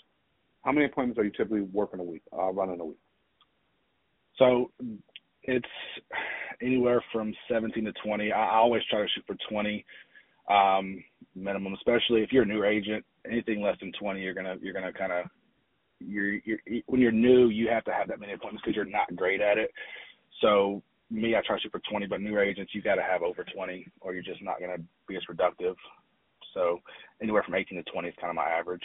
How 0.63 0.71
many 0.71 0.87
appointments 0.87 1.19
are 1.19 1.25
you 1.25 1.33
typically 1.33 1.63
working 1.63 1.99
a 1.99 2.05
week, 2.05 2.23
uh, 2.33 2.53
running 2.53 2.79
a 2.79 2.85
week? 2.85 2.99
So 4.39 4.71
it's 5.43 5.67
anywhere 6.63 7.03
from 7.13 7.35
17 7.51 7.85
to 7.85 7.93
20. 8.05 8.33
I 8.33 8.57
always 8.57 8.83
try 8.91 9.03
to 9.03 9.09
shoot 9.09 9.25
for 9.27 9.37
20 9.51 9.85
um, 10.51 11.03
minimum, 11.35 11.75
especially 11.75 12.23
if 12.23 12.33
you're 12.33 12.45
a 12.45 12.47
new 12.47 12.65
agent. 12.65 13.05
Anything 13.31 13.61
less 13.61 13.77
than 13.81 13.93
20, 13.99 14.21
you're 14.21 14.35
gonna 14.35 14.57
you're 14.61 14.73
gonna 14.73 14.93
kind 14.93 15.13
of 15.13 15.27
you're, 16.01 16.35
you're 16.45 16.59
when 16.87 17.01
you're 17.01 17.13
new, 17.13 17.49
you 17.49 17.69
have 17.69 17.85
to 17.85 17.93
have 17.93 18.09
that 18.09 18.21
many 18.21 18.33
appointments 18.33 18.63
because 18.65 18.77
you're 18.77 18.85
not 18.85 19.15
great 19.17 19.41
at 19.41 19.59
it. 19.59 19.71
So 20.41 20.83
me, 21.11 21.35
I 21.37 21.41
try 21.45 21.57
to 21.57 21.63
shoot 21.63 21.73
for 21.73 21.83
20, 21.91 22.07
but 22.07 22.21
new 22.21 22.39
agents, 22.39 22.75
you 22.75 22.83
got 22.83 22.97
to 22.97 23.03
have 23.03 23.23
over 23.23 23.45
20, 23.45 23.87
or 24.01 24.15
you're 24.15 24.23
just 24.23 24.43
not 24.43 24.59
to 24.59 24.83
be 25.07 25.17
as 25.17 25.25
productive. 25.25 25.75
So 26.55 26.81
anywhere 27.23 27.43
from 27.43 27.55
18 27.55 27.83
to 27.83 27.91
20 27.91 28.09
is 28.09 28.15
kind 28.21 28.31
of 28.31 28.37
my 28.37 28.49
average. 28.49 28.83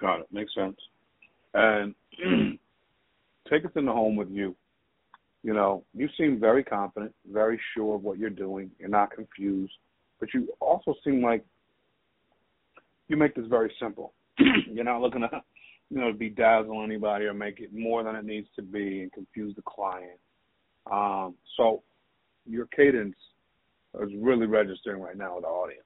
Got 0.00 0.20
it. 0.20 0.26
Makes 0.32 0.54
sense. 0.54 0.76
And 1.54 1.94
take 3.52 3.64
us 3.64 3.72
in 3.76 3.86
the 3.86 3.92
home 3.92 4.16
with 4.16 4.30
you. 4.30 4.54
You 5.42 5.54
know, 5.54 5.84
you 5.92 6.08
seem 6.16 6.38
very 6.38 6.62
confident, 6.62 7.12
very 7.30 7.60
sure 7.74 7.96
of 7.96 8.02
what 8.02 8.18
you're 8.18 8.30
doing. 8.30 8.70
You're 8.78 8.88
not 8.88 9.10
confused, 9.10 9.72
but 10.20 10.32
you 10.32 10.48
also 10.60 10.94
seem 11.04 11.22
like 11.22 11.44
you 13.08 13.16
make 13.16 13.34
this 13.34 13.46
very 13.48 13.72
simple. 13.80 14.14
you're 14.38 14.84
not 14.84 15.00
looking 15.00 15.22
to, 15.22 15.42
you 15.90 15.98
know, 15.98 16.12
bedazzle 16.12 16.84
anybody 16.84 17.24
or 17.24 17.34
make 17.34 17.58
it 17.58 17.74
more 17.74 18.04
than 18.04 18.14
it 18.14 18.24
needs 18.24 18.48
to 18.56 18.62
be 18.62 19.02
and 19.02 19.12
confuse 19.12 19.54
the 19.56 19.62
client 19.62 20.18
um, 20.90 21.34
so 21.56 21.82
your 22.46 22.66
cadence 22.66 23.16
is 24.00 24.10
really 24.18 24.46
registering 24.46 25.00
right 25.00 25.16
now 25.16 25.36
with 25.36 25.44
the 25.44 25.48
audience. 25.48 25.84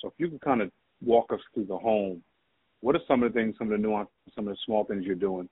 So 0.00 0.08
if 0.08 0.14
you 0.18 0.28
could 0.28 0.40
kind 0.40 0.60
of 0.60 0.70
walk 1.02 1.32
us 1.32 1.40
through 1.54 1.66
the 1.66 1.78
home, 1.78 2.22
what 2.80 2.96
are 2.96 3.00
some 3.06 3.22
of 3.22 3.32
the 3.32 3.38
things, 3.38 3.54
some 3.58 3.68
of 3.68 3.72
the 3.72 3.86
nuances, 3.86 4.12
some 4.34 4.48
of 4.48 4.54
the 4.54 4.58
small 4.64 4.84
things 4.84 5.04
you're 5.04 5.14
doing 5.14 5.48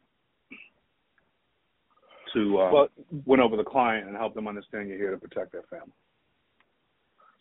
to 2.34 2.58
uh, 2.58 2.70
well, 2.72 2.88
win 3.26 3.40
over 3.40 3.56
the 3.56 3.64
client 3.64 4.06
and 4.06 4.16
help 4.16 4.34
them 4.34 4.48
understand 4.48 4.88
you're 4.88 4.98
here 4.98 5.10
to 5.10 5.18
protect 5.18 5.52
their 5.52 5.62
family? 5.70 5.92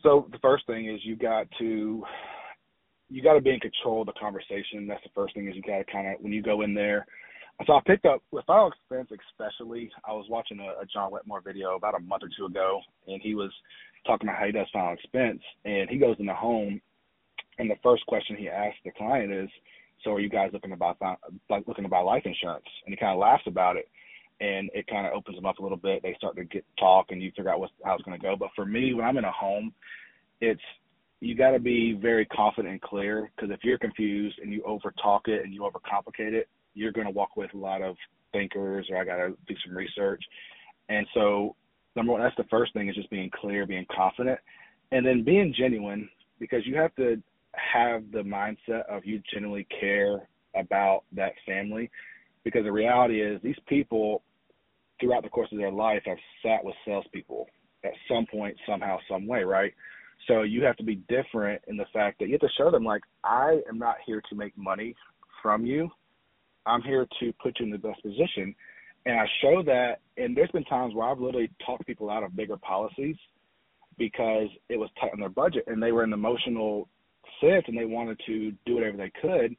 So 0.03 0.27
the 0.31 0.39
first 0.39 0.65
thing 0.67 0.87
is 0.89 0.99
you 1.03 1.15
got 1.15 1.47
to 1.59 2.03
you 3.09 3.23
got 3.23 3.33
to 3.33 3.41
be 3.41 3.51
in 3.51 3.59
control 3.59 4.01
of 4.01 4.07
the 4.07 4.13
conversation. 4.19 4.87
That's 4.87 5.03
the 5.03 5.09
first 5.15 5.33
thing 5.33 5.47
is 5.47 5.55
you 5.55 5.61
got 5.61 5.79
to 5.79 5.91
kind 5.91 6.07
of 6.07 6.21
when 6.21 6.33
you 6.33 6.41
go 6.41 6.61
in 6.61 6.73
there, 6.73 7.05
so 7.65 7.73
I 7.73 7.79
picked 7.87 8.05
up 8.05 8.21
with 8.31 8.45
final 8.45 8.67
expense, 8.69 9.09
especially. 9.31 9.89
I 10.07 10.11
was 10.13 10.27
watching 10.29 10.59
a, 10.59 10.81
a 10.81 10.85
John 10.85 11.11
Wetmore 11.11 11.41
video 11.41 11.75
about 11.75 11.95
a 11.95 11.99
month 11.99 12.23
or 12.23 12.29
two 12.37 12.45
ago, 12.45 12.81
and 13.07 13.19
he 13.21 13.33
was 13.33 13.51
talking 14.05 14.29
about 14.29 14.39
how 14.39 14.45
he 14.45 14.51
does 14.51 14.67
final 14.71 14.93
expense. 14.93 15.41
And 15.65 15.89
he 15.89 15.97
goes 15.97 16.17
in 16.19 16.27
the 16.27 16.33
home, 16.35 16.79
and 17.57 17.69
the 17.69 17.77
first 17.81 18.05
question 18.05 18.35
he 18.35 18.47
asks 18.47 18.77
the 18.85 18.91
client 18.91 19.33
is, 19.33 19.49
"So 20.03 20.13
are 20.13 20.19
you 20.19 20.29
guys 20.29 20.51
looking 20.53 20.69
to 20.69 20.75
buy 20.75 20.93
like 21.49 21.67
looking 21.67 21.83
to 21.83 21.89
buy 21.89 21.99
life 21.99 22.25
insurance?" 22.25 22.67
And 22.85 22.93
he 22.93 22.97
kind 22.97 23.13
of 23.13 23.19
laughs 23.19 23.47
about 23.47 23.75
it, 23.75 23.89
and 24.39 24.69
it 24.73 24.87
kind 24.87 25.07
of 25.07 25.13
opens 25.13 25.35
them 25.35 25.45
up 25.45 25.59
a 25.59 25.63
little 25.63 25.77
bit. 25.77 26.01
They 26.03 26.15
start 26.17 26.35
to 26.35 26.43
get 26.43 26.65
talk, 26.79 27.07
and 27.09 27.21
you 27.21 27.31
figure 27.35 27.51
out 27.51 27.59
what, 27.59 27.71
how 27.83 27.95
it's 27.95 28.03
going 28.03 28.19
to 28.19 28.25
go. 28.25 28.35
But 28.35 28.49
for 28.55 28.65
me, 28.65 28.93
when 28.93 29.05
I'm 29.05 29.17
in 29.17 29.25
a 29.25 29.31
home, 29.31 29.73
it's 30.41 30.61
you 31.19 31.35
got 31.35 31.51
to 31.51 31.59
be 31.59 31.93
very 31.99 32.25
confident 32.27 32.71
and 32.71 32.81
clear 32.81 33.31
because 33.35 33.51
if 33.51 33.63
you're 33.63 33.79
confused 33.79 34.37
and 34.39 34.53
you 34.53 34.61
over 34.63 34.93
talk 35.01 35.27
it 35.27 35.43
and 35.43 35.53
you 35.53 35.61
overcomplicate 35.61 36.33
it, 36.33 36.47
you're 36.75 36.91
going 36.91 37.07
to 37.07 37.13
walk 37.13 37.35
with 37.35 37.51
a 37.55 37.57
lot 37.57 37.81
of 37.81 37.95
thinkers 38.33 38.87
or 38.91 38.97
I 38.97 39.05
got 39.05 39.17
to 39.17 39.29
do 39.47 39.55
some 39.65 39.75
research. 39.75 40.23
And 40.89 41.07
so, 41.15 41.55
number 41.95 42.11
one, 42.11 42.21
that's 42.21 42.35
the 42.37 42.43
first 42.51 42.73
thing 42.73 42.87
is 42.87 42.95
just 42.95 43.09
being 43.09 43.31
clear, 43.33 43.65
being 43.65 43.87
confident, 43.93 44.39
and 44.91 45.05
then 45.05 45.23
being 45.23 45.53
genuine 45.57 46.07
because 46.39 46.65
you 46.65 46.75
have 46.77 46.93
to 46.95 47.21
have 47.53 48.03
the 48.11 48.19
mindset 48.19 48.85
of 48.87 49.03
you 49.03 49.21
genuinely 49.33 49.67
care 49.79 50.29
about 50.55 51.03
that 51.13 51.33
family. 51.45 51.89
Because 52.47 52.63
the 52.63 52.71
reality 52.71 53.21
is, 53.21 53.41
these 53.43 53.59
people 53.67 54.23
throughout 55.01 55.21
the 55.21 55.27
course 55.27 55.49
of 55.51 55.57
their 55.57 55.69
life 55.69 56.01
have 56.05 56.15
sat 56.41 56.63
with 56.63 56.75
salespeople 56.85 57.45
at 57.83 57.91
some 58.07 58.25
point, 58.25 58.55
somehow, 58.65 58.99
some 59.11 59.27
way, 59.27 59.43
right? 59.43 59.73
So 60.29 60.43
you 60.43 60.63
have 60.63 60.77
to 60.77 60.83
be 60.83 60.95
different 61.09 61.61
in 61.67 61.75
the 61.75 61.83
fact 61.91 62.19
that 62.19 62.27
you 62.27 62.35
have 62.35 62.49
to 62.49 62.55
show 62.57 62.71
them, 62.71 62.85
like, 62.85 63.01
I 63.25 63.59
am 63.67 63.77
not 63.77 63.97
here 64.05 64.21
to 64.29 64.35
make 64.35 64.57
money 64.57 64.95
from 65.43 65.65
you. 65.65 65.89
I'm 66.65 66.81
here 66.81 67.05
to 67.19 67.33
put 67.43 67.59
you 67.59 67.65
in 67.65 67.69
the 67.69 67.77
best 67.77 68.01
position. 68.01 68.55
And 69.05 69.19
I 69.19 69.25
show 69.41 69.61
that, 69.63 69.95
and 70.15 70.33
there's 70.33 70.51
been 70.51 70.63
times 70.63 70.95
where 70.95 71.09
I've 71.09 71.19
literally 71.19 71.51
talked 71.65 71.85
people 71.85 72.09
out 72.09 72.23
of 72.23 72.33
bigger 72.33 72.55
policies 72.55 73.17
because 73.97 74.47
it 74.69 74.77
was 74.77 74.89
tight 75.01 75.11
on 75.11 75.19
their 75.19 75.27
budget 75.27 75.65
and 75.67 75.83
they 75.83 75.91
were 75.91 76.05
in 76.05 76.11
the 76.11 76.17
emotional 76.17 76.87
sense 77.41 77.65
and 77.67 77.77
they 77.77 77.83
wanted 77.83 78.21
to 78.25 78.53
do 78.65 78.75
whatever 78.75 78.95
they 78.95 79.11
could. 79.21 79.53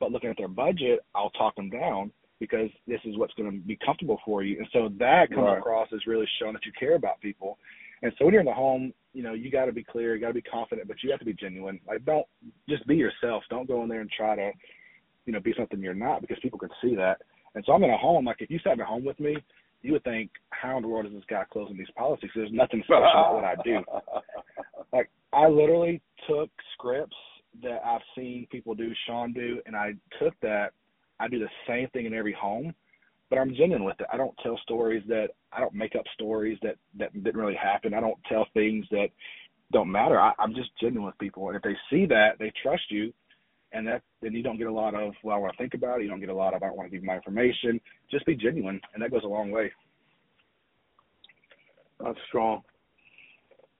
But 0.00 0.10
looking 0.10 0.30
at 0.30 0.38
their 0.38 0.48
budget, 0.48 1.04
I'll 1.14 1.30
talk 1.30 1.54
them 1.54 1.70
down 1.70 2.10
because 2.42 2.70
this 2.86 3.00
is 3.04 3.16
what's 3.16 3.34
going 3.34 3.50
to 3.50 3.56
be 3.66 3.78
comfortable 3.84 4.20
for 4.24 4.42
you. 4.42 4.58
And 4.58 4.68
so 4.72 4.90
that 4.98 5.30
comes 5.30 5.46
right. 5.46 5.58
across 5.58 5.88
as 5.94 6.06
really 6.06 6.26
showing 6.38 6.52
that 6.52 6.66
you 6.66 6.72
care 6.78 6.94
about 6.94 7.20
people. 7.20 7.58
And 8.02 8.12
so 8.18 8.24
when 8.24 8.34
you're 8.34 8.40
in 8.40 8.46
the 8.46 8.52
home, 8.52 8.92
you 9.12 9.22
know, 9.22 9.32
you 9.32 9.50
got 9.50 9.66
to 9.66 9.72
be 9.72 9.84
clear, 9.84 10.14
you 10.14 10.20
got 10.20 10.28
to 10.28 10.34
be 10.34 10.42
confident, 10.42 10.88
but 10.88 10.96
you 11.02 11.10
have 11.10 11.20
to 11.20 11.26
be 11.26 11.34
genuine. 11.34 11.78
Like, 11.86 12.04
don't 12.04 12.26
just 12.68 12.86
be 12.86 12.96
yourself. 12.96 13.44
Don't 13.48 13.68
go 13.68 13.82
in 13.82 13.88
there 13.88 14.00
and 14.00 14.10
try 14.10 14.34
to 14.36 14.50
you 15.24 15.32
know, 15.32 15.40
be 15.40 15.54
something 15.56 15.80
you're 15.80 15.94
not 15.94 16.20
because 16.20 16.38
people 16.42 16.58
can 16.58 16.70
see 16.82 16.94
that. 16.96 17.20
And 17.54 17.62
so 17.66 17.72
I'm 17.72 17.84
in 17.84 17.90
a 17.90 17.96
home, 17.96 18.24
like 18.24 18.38
if 18.40 18.50
you 18.50 18.58
sat 18.64 18.74
in 18.74 18.80
a 18.80 18.84
home 18.84 19.04
with 19.04 19.18
me, 19.20 19.36
you 19.82 19.92
would 19.92 20.04
think, 20.04 20.30
how 20.50 20.76
in 20.76 20.82
the 20.82 20.88
world 20.88 21.06
is 21.06 21.12
this 21.12 21.24
guy 21.28 21.42
closing 21.52 21.76
these 21.76 21.90
policies? 21.96 22.30
There's 22.34 22.52
nothing 22.52 22.82
special 22.84 23.02
about 23.02 23.34
what 23.34 23.44
I 23.44 23.54
do. 23.64 23.78
Like 24.92 25.10
I 25.32 25.48
literally 25.48 26.02
took 26.28 26.50
scripts 26.74 27.16
that 27.62 27.80
I've 27.82 28.02
seen 28.14 28.46
people 28.52 28.74
do, 28.74 28.92
Sean 29.06 29.32
do, 29.32 29.58
and 29.64 29.74
I 29.74 29.92
took 30.20 30.38
that. 30.42 30.72
I 31.20 31.28
do 31.28 31.38
the 31.38 31.48
same 31.66 31.88
thing 31.88 32.06
in 32.06 32.14
every 32.14 32.32
home, 32.32 32.74
but 33.30 33.38
I'm 33.38 33.54
genuine 33.54 33.84
with 33.84 34.00
it. 34.00 34.06
I 34.12 34.16
don't 34.16 34.34
tell 34.42 34.58
stories 34.62 35.02
that 35.08 35.28
I 35.52 35.60
don't 35.60 35.74
make 35.74 35.94
up 35.94 36.04
stories 36.14 36.58
that 36.62 36.76
that 36.98 37.12
didn't 37.12 37.40
really 37.40 37.54
happen. 37.54 37.94
I 37.94 38.00
don't 38.00 38.18
tell 38.28 38.46
things 38.54 38.86
that 38.90 39.08
don't 39.72 39.90
matter. 39.90 40.20
I, 40.20 40.32
I'm 40.38 40.54
just 40.54 40.70
genuine 40.80 41.06
with 41.06 41.18
people, 41.18 41.48
and 41.48 41.56
if 41.56 41.62
they 41.62 41.76
see 41.90 42.06
that, 42.06 42.38
they 42.38 42.52
trust 42.62 42.90
you, 42.90 43.12
and 43.72 43.86
that 43.86 44.02
then 44.20 44.32
you 44.34 44.42
don't 44.42 44.58
get 44.58 44.66
a 44.66 44.72
lot 44.72 44.94
of 44.94 45.14
well, 45.22 45.36
I 45.36 45.38
want 45.38 45.52
to 45.52 45.58
think 45.58 45.74
about 45.74 46.00
it. 46.00 46.04
You 46.04 46.10
don't 46.10 46.20
get 46.20 46.28
a 46.28 46.34
lot 46.34 46.54
of 46.54 46.62
I 46.62 46.66
don't 46.66 46.76
want 46.76 46.90
to 46.90 46.96
give 46.96 47.04
my 47.04 47.16
information. 47.16 47.80
Just 48.10 48.26
be 48.26 48.34
genuine, 48.34 48.80
and 48.94 49.02
that 49.02 49.10
goes 49.10 49.24
a 49.24 49.28
long 49.28 49.50
way. 49.50 49.72
That's 52.02 52.18
strong. 52.28 52.62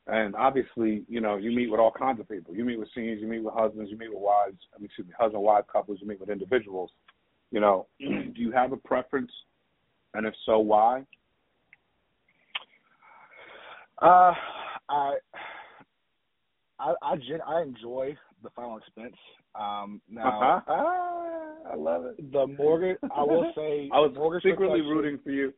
And 0.06 0.34
obviously, 0.34 1.04
you 1.08 1.20
know, 1.20 1.36
you 1.36 1.52
meet 1.52 1.70
with 1.70 1.78
all 1.78 1.92
kinds 1.92 2.20
of 2.20 2.28
people. 2.28 2.54
You 2.54 2.64
meet 2.64 2.78
with 2.78 2.88
seniors, 2.94 3.20
you 3.20 3.28
meet 3.28 3.44
with 3.44 3.54
husbands, 3.54 3.90
you 3.90 3.96
meet 3.96 4.10
with 4.10 4.20
wives. 4.20 4.58
I 4.74 4.78
mean, 4.78 4.86
excuse 4.86 5.06
me, 5.06 5.14
husband 5.18 5.42
wife 5.42 5.64
couples. 5.72 5.98
You 6.00 6.08
meet 6.08 6.20
with 6.20 6.28
individuals. 6.28 6.90
You 7.52 7.60
know, 7.60 7.86
do 8.00 8.32
you 8.34 8.50
have 8.50 8.72
a 8.72 8.76
preference, 8.76 9.30
and 10.14 10.26
if 10.26 10.34
so, 10.44 10.58
why? 10.58 11.04
Uh, 14.00 14.32
I 14.88 15.14
I 16.80 16.94
I, 17.02 17.16
I 17.46 17.62
enjoy 17.62 18.16
the 18.42 18.50
final 18.50 18.78
expense. 18.78 19.14
Um, 19.54 20.00
now 20.10 20.64
I 20.66 21.76
love 21.76 22.06
it. 22.06 22.32
The 22.32 22.46
mortgage. 22.46 22.98
I 23.14 23.22
will 23.22 23.52
say. 23.54 23.88
I 23.92 24.00
was 24.00 24.40
secretly 24.42 24.80
rooting 24.80 25.20
for 25.22 25.30
you. 25.30 25.52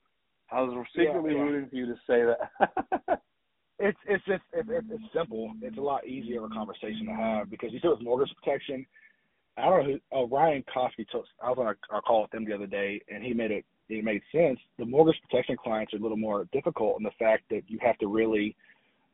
I 0.53 0.61
was 0.61 0.87
secretly 0.95 1.33
yeah, 1.33 1.39
yeah. 1.39 1.43
rooting 1.45 1.71
for 1.71 1.77
you 1.77 1.87
to 1.87 1.95
say 2.07 2.23
that. 2.25 3.21
it's 3.79 3.99
it's 4.07 4.25
just 4.25 4.43
it's, 4.53 4.69
it's 4.69 5.03
simple. 5.15 5.53
It's 5.63 5.79
a 5.79 5.81
lot 5.81 6.07
easier 6.07 6.45
of 6.45 6.51
a 6.51 6.55
conversation 6.55 7.07
to 7.07 7.13
have 7.13 7.51
because 7.51 7.73
you 7.73 7.79
said 7.81 7.91
with 7.91 8.03
mortgage 8.03 8.35
protection. 8.43 8.85
I 9.57 9.67
don't 9.67 9.79
know 9.79 9.93
who. 9.93 10.01
Oh, 10.13 10.29
Ryan 10.29 10.65
Kosky 10.75 11.07
took. 11.11 11.25
I 11.43 11.51
was 11.51 11.59
on 11.59 11.67
a, 11.67 11.97
a 11.97 12.03
call 12.03 12.23
with 12.23 12.35
him 12.35 12.45
the 12.45 12.55
other 12.55 12.67
day, 12.67 13.01
and 13.09 13.23
he 13.23 13.33
made 13.33 13.51
it. 13.51 13.65
It 13.89 14.03
made 14.03 14.23
sense. 14.33 14.59
The 14.79 14.87
mortgage 14.87 15.21
protection 15.29 15.57
clients 15.63 15.93
are 15.93 15.99
a 15.99 16.01
little 16.01 16.17
more 16.17 16.49
difficult 16.53 16.97
in 16.99 17.05
the 17.05 17.11
fact 17.19 17.45
that 17.51 17.63
you 17.69 17.79
have 17.83 17.99
to 17.99 18.07
really 18.07 18.57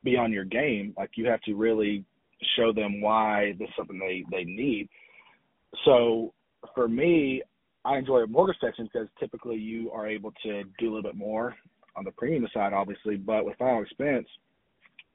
be 0.04 0.16
on 0.16 0.32
your 0.32 0.44
game. 0.44 0.94
Like 0.96 1.10
you 1.14 1.26
have 1.26 1.40
to 1.42 1.54
really 1.54 2.04
show 2.56 2.72
them 2.72 3.00
why 3.00 3.54
this 3.58 3.68
is 3.68 3.74
something 3.76 3.98
they 3.98 4.24
they 4.30 4.44
need. 4.44 4.88
So 5.84 6.32
for 6.74 6.88
me, 6.88 7.42
I 7.84 7.96
enjoy 7.96 8.26
mortgage 8.26 8.56
section 8.60 8.88
because 8.92 9.08
typically 9.18 9.56
you 9.56 9.90
are 9.90 10.06
able 10.06 10.32
to 10.44 10.62
do 10.78 10.86
a 10.86 10.90
little 10.94 11.02
bit 11.02 11.16
more 11.16 11.54
on 11.96 12.04
the 12.04 12.10
premium 12.12 12.46
side, 12.52 12.72
obviously, 12.72 13.16
but 13.16 13.44
with 13.44 13.56
final 13.58 13.82
expense, 13.82 14.26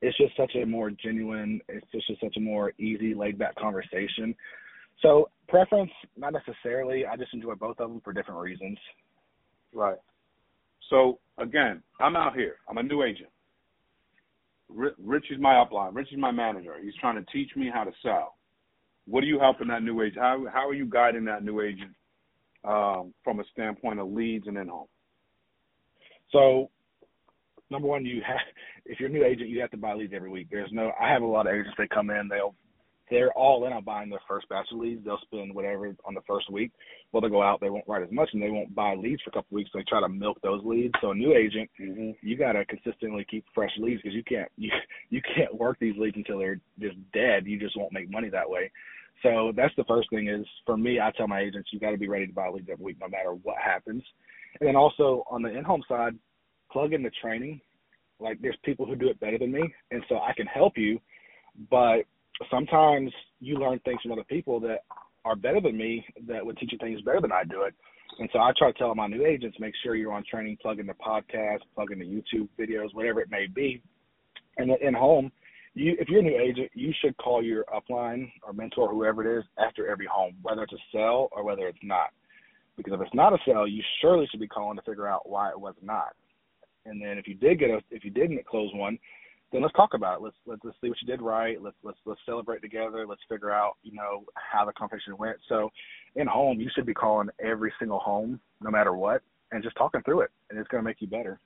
it's 0.01 0.17
just 0.17 0.35
such 0.35 0.55
a 0.55 0.65
more 0.65 0.91
genuine, 0.91 1.61
it's 1.69 1.85
just 1.91 2.07
such 2.21 2.35
a 2.37 2.39
more 2.39 2.73
easy, 2.77 3.13
laid 3.13 3.37
back 3.37 3.55
conversation. 3.55 4.35
So 5.01 5.29
preference, 5.47 5.91
not 6.17 6.33
necessarily. 6.33 7.05
I 7.05 7.15
just 7.15 7.33
enjoy 7.33 7.55
both 7.55 7.79
of 7.79 7.89
them 7.89 8.01
for 8.03 8.13
different 8.13 8.39
reasons. 8.39 8.77
Right. 9.73 9.97
So 10.89 11.19
again, 11.37 11.81
I'm 11.99 12.15
out 12.15 12.35
here. 12.35 12.57
I'm 12.69 12.77
a 12.77 12.83
new 12.83 13.03
agent. 13.03 13.29
Rich 14.69 15.25
is 15.29 15.39
my 15.39 15.53
upline. 15.53 15.95
Rich 15.95 16.11
is 16.11 16.17
my 16.17 16.31
manager. 16.31 16.75
He's 16.81 16.95
trying 16.99 17.23
to 17.23 17.31
teach 17.31 17.55
me 17.55 17.69
how 17.71 17.83
to 17.83 17.91
sell. 18.01 18.35
What 19.05 19.23
are 19.23 19.27
you 19.27 19.39
helping 19.39 19.67
that 19.67 19.83
new 19.83 20.01
agent? 20.01 20.19
How 20.19 20.43
how 20.51 20.67
are 20.67 20.73
you 20.73 20.85
guiding 20.85 21.25
that 21.25 21.43
new 21.43 21.61
agent 21.61 21.91
um, 22.63 23.13
from 23.23 23.39
a 23.39 23.43
standpoint 23.53 23.99
of 23.99 24.11
leads 24.11 24.47
and 24.47 24.57
in 24.57 24.67
home? 24.67 24.87
So, 26.31 26.71
number 27.69 27.87
one, 27.87 28.05
you 28.05 28.21
have 28.25 28.39
if 28.85 28.99
you're 28.99 29.09
a 29.09 29.11
new 29.11 29.23
agent, 29.23 29.49
you 29.49 29.61
have 29.61 29.71
to 29.71 29.77
buy 29.77 29.93
leads 29.93 30.13
every 30.15 30.31
week. 30.31 30.47
There's 30.49 30.71
no. 30.71 30.91
I 30.99 31.09
have 31.09 31.21
a 31.21 31.27
lot 31.27 31.45
of 31.45 31.53
agents 31.53 31.75
that 31.77 31.91
come 31.91 32.09
in. 32.09 32.27
They'll 32.27 32.55
they're 33.09 33.31
all 33.33 33.65
in 33.65 33.73
on 33.73 33.83
buying 33.83 34.09
their 34.09 34.21
first 34.27 34.49
batch 34.49 34.67
of 34.71 34.79
leads. 34.79 35.05
They'll 35.05 35.19
spend 35.21 35.53
whatever 35.53 35.95
on 36.05 36.13
the 36.13 36.21
first 36.27 36.49
week. 36.51 36.71
Well, 37.11 37.21
they'll 37.21 37.29
go 37.29 37.43
out, 37.43 37.61
they 37.61 37.69
won't 37.69 37.87
write 37.87 38.03
as 38.03 38.11
much, 38.11 38.29
and 38.33 38.41
they 38.41 38.49
won't 38.49 38.73
buy 38.73 38.95
leads 38.95 39.21
for 39.21 39.29
a 39.29 39.33
couple 39.33 39.55
of 39.55 39.57
weeks. 39.57 39.69
So 39.71 39.79
they 39.79 39.85
try 39.87 40.01
to 40.01 40.09
milk 40.09 40.39
those 40.41 40.61
leads. 40.63 40.93
So 41.01 41.11
a 41.11 41.15
new 41.15 41.33
agent, 41.35 41.69
mm-hmm. 41.79 42.11
you 42.21 42.37
got 42.37 42.53
to 42.53 42.65
consistently 42.65 43.25
keep 43.29 43.45
fresh 43.53 43.71
leads 43.77 44.01
because 44.01 44.15
you 44.15 44.23
can't 44.23 44.49
you 44.57 44.71
you 45.09 45.21
can't 45.35 45.55
work 45.55 45.77
these 45.79 45.97
leads 45.97 46.17
until 46.17 46.39
they're 46.39 46.59
just 46.79 46.97
dead. 47.13 47.45
You 47.45 47.59
just 47.59 47.77
won't 47.77 47.93
make 47.93 48.09
money 48.09 48.29
that 48.29 48.49
way. 48.49 48.71
So 49.23 49.53
that's 49.55 49.73
the 49.77 49.85
first 49.85 50.09
thing 50.09 50.27
is 50.27 50.45
for 50.65 50.77
me. 50.77 50.99
I 50.99 51.11
tell 51.11 51.27
my 51.27 51.41
agents 51.41 51.69
you 51.71 51.79
got 51.79 51.91
to 51.91 51.97
be 51.97 52.07
ready 52.07 52.27
to 52.27 52.33
buy 52.33 52.49
leads 52.49 52.67
every 52.71 52.85
week, 52.85 52.97
no 52.99 53.07
matter 53.07 53.31
what 53.31 53.57
happens. 53.63 54.03
And 54.59 54.67
then 54.67 54.75
also 54.75 55.23
on 55.29 55.41
the 55.41 55.55
in-home 55.55 55.83
side, 55.87 56.13
plug 56.71 56.93
in 56.93 57.03
the 57.03 57.11
training. 57.21 57.61
Like 58.19 58.39
there's 58.41 58.57
people 58.63 58.85
who 58.85 58.95
do 58.95 59.09
it 59.09 59.19
better 59.19 59.37
than 59.37 59.51
me, 59.51 59.61
and 59.91 60.03
so 60.07 60.15
I 60.15 60.33
can 60.33 60.47
help 60.47 60.77
you, 60.77 60.99
but 61.69 62.03
sometimes 62.49 63.11
you 63.39 63.57
learn 63.57 63.79
things 63.79 64.01
from 64.01 64.11
other 64.11 64.23
people 64.23 64.59
that 64.61 64.79
are 65.23 65.35
better 65.35 65.61
than 65.61 65.77
me 65.77 66.05
that 66.27 66.45
would 66.45 66.57
teach 66.57 66.71
you 66.71 66.77
things 66.77 67.01
better 67.01 67.21
than 67.21 67.31
I 67.31 67.43
do 67.43 67.63
it. 67.63 67.73
And 68.19 68.29
so 68.31 68.39
I 68.39 68.51
try 68.57 68.71
to 68.71 68.77
tell 68.77 68.93
my 68.95 69.07
new 69.07 69.25
agents, 69.25 69.57
make 69.59 69.73
sure 69.83 69.95
you're 69.95 70.13
on 70.13 70.23
training, 70.29 70.57
plug 70.61 70.79
in 70.79 70.87
the 70.87 70.93
podcast, 70.93 71.59
plug 71.73 71.91
in 71.91 71.99
the 71.99 72.05
YouTube 72.05 72.47
videos, 72.57 72.93
whatever 72.93 73.19
it 73.21 73.29
may 73.29 73.47
be. 73.47 73.81
And 74.57 74.71
in 74.81 74.93
home, 74.93 75.31
you 75.73 75.95
if 75.99 76.07
you're 76.07 76.21
a 76.21 76.23
new 76.23 76.39
agent, 76.39 76.71
you 76.73 76.93
should 77.01 77.17
call 77.17 77.43
your 77.43 77.65
upline 77.65 78.31
or 78.43 78.53
mentor, 78.53 78.89
whoever 78.89 79.25
it 79.25 79.39
is, 79.39 79.43
after 79.57 79.89
every 79.89 80.05
home, 80.05 80.35
whether 80.41 80.63
it's 80.63 80.73
a 80.73 80.77
sell 80.93 81.27
or 81.31 81.43
whether 81.43 81.67
it's 81.67 81.77
not. 81.83 82.11
Because 82.77 82.93
if 82.93 83.01
it's 83.01 83.13
not 83.13 83.33
a 83.33 83.37
sell, 83.45 83.67
you 83.67 83.83
surely 84.01 84.27
should 84.29 84.39
be 84.39 84.47
calling 84.47 84.77
to 84.77 84.83
figure 84.83 85.07
out 85.07 85.27
why 85.27 85.49
it 85.49 85.59
was 85.59 85.75
not. 85.81 86.13
And 86.85 87.01
then 87.01 87.17
if 87.17 87.27
you 87.27 87.33
did 87.33 87.59
get 87.59 87.69
a 87.69 87.79
if 87.91 88.05
you 88.05 88.11
didn't 88.11 88.45
close 88.45 88.69
one, 88.73 88.97
then 89.51 89.61
let's 89.61 89.73
talk 89.75 89.93
about 89.93 90.19
it. 90.19 90.23
Let's 90.23 90.35
let's, 90.45 90.61
let's 90.63 90.77
see 90.81 90.89
what 90.89 91.01
you 91.01 91.07
did 91.07 91.21
right. 91.21 91.61
Let's 91.61 91.77
let's 91.83 91.97
let's 92.05 92.19
celebrate 92.25 92.61
together. 92.61 93.05
Let's 93.07 93.21
figure 93.29 93.51
out 93.51 93.73
you 93.83 93.93
know 93.93 94.25
how 94.35 94.65
the 94.65 94.73
conversation 94.73 95.17
went. 95.17 95.37
So, 95.47 95.71
in 96.15 96.27
home, 96.27 96.59
you 96.59 96.69
should 96.75 96.85
be 96.85 96.93
calling 96.93 97.29
every 97.39 97.71
single 97.79 97.99
home, 97.99 98.39
no 98.61 98.69
matter 98.69 98.93
what, 98.93 99.21
and 99.51 99.63
just 99.63 99.75
talking 99.77 100.01
through 100.01 100.21
it, 100.21 100.31
and 100.49 100.59
it's 100.59 100.67
going 100.67 100.83
to 100.83 100.85
make 100.85 100.99
you 100.99 101.07
better. 101.07 101.39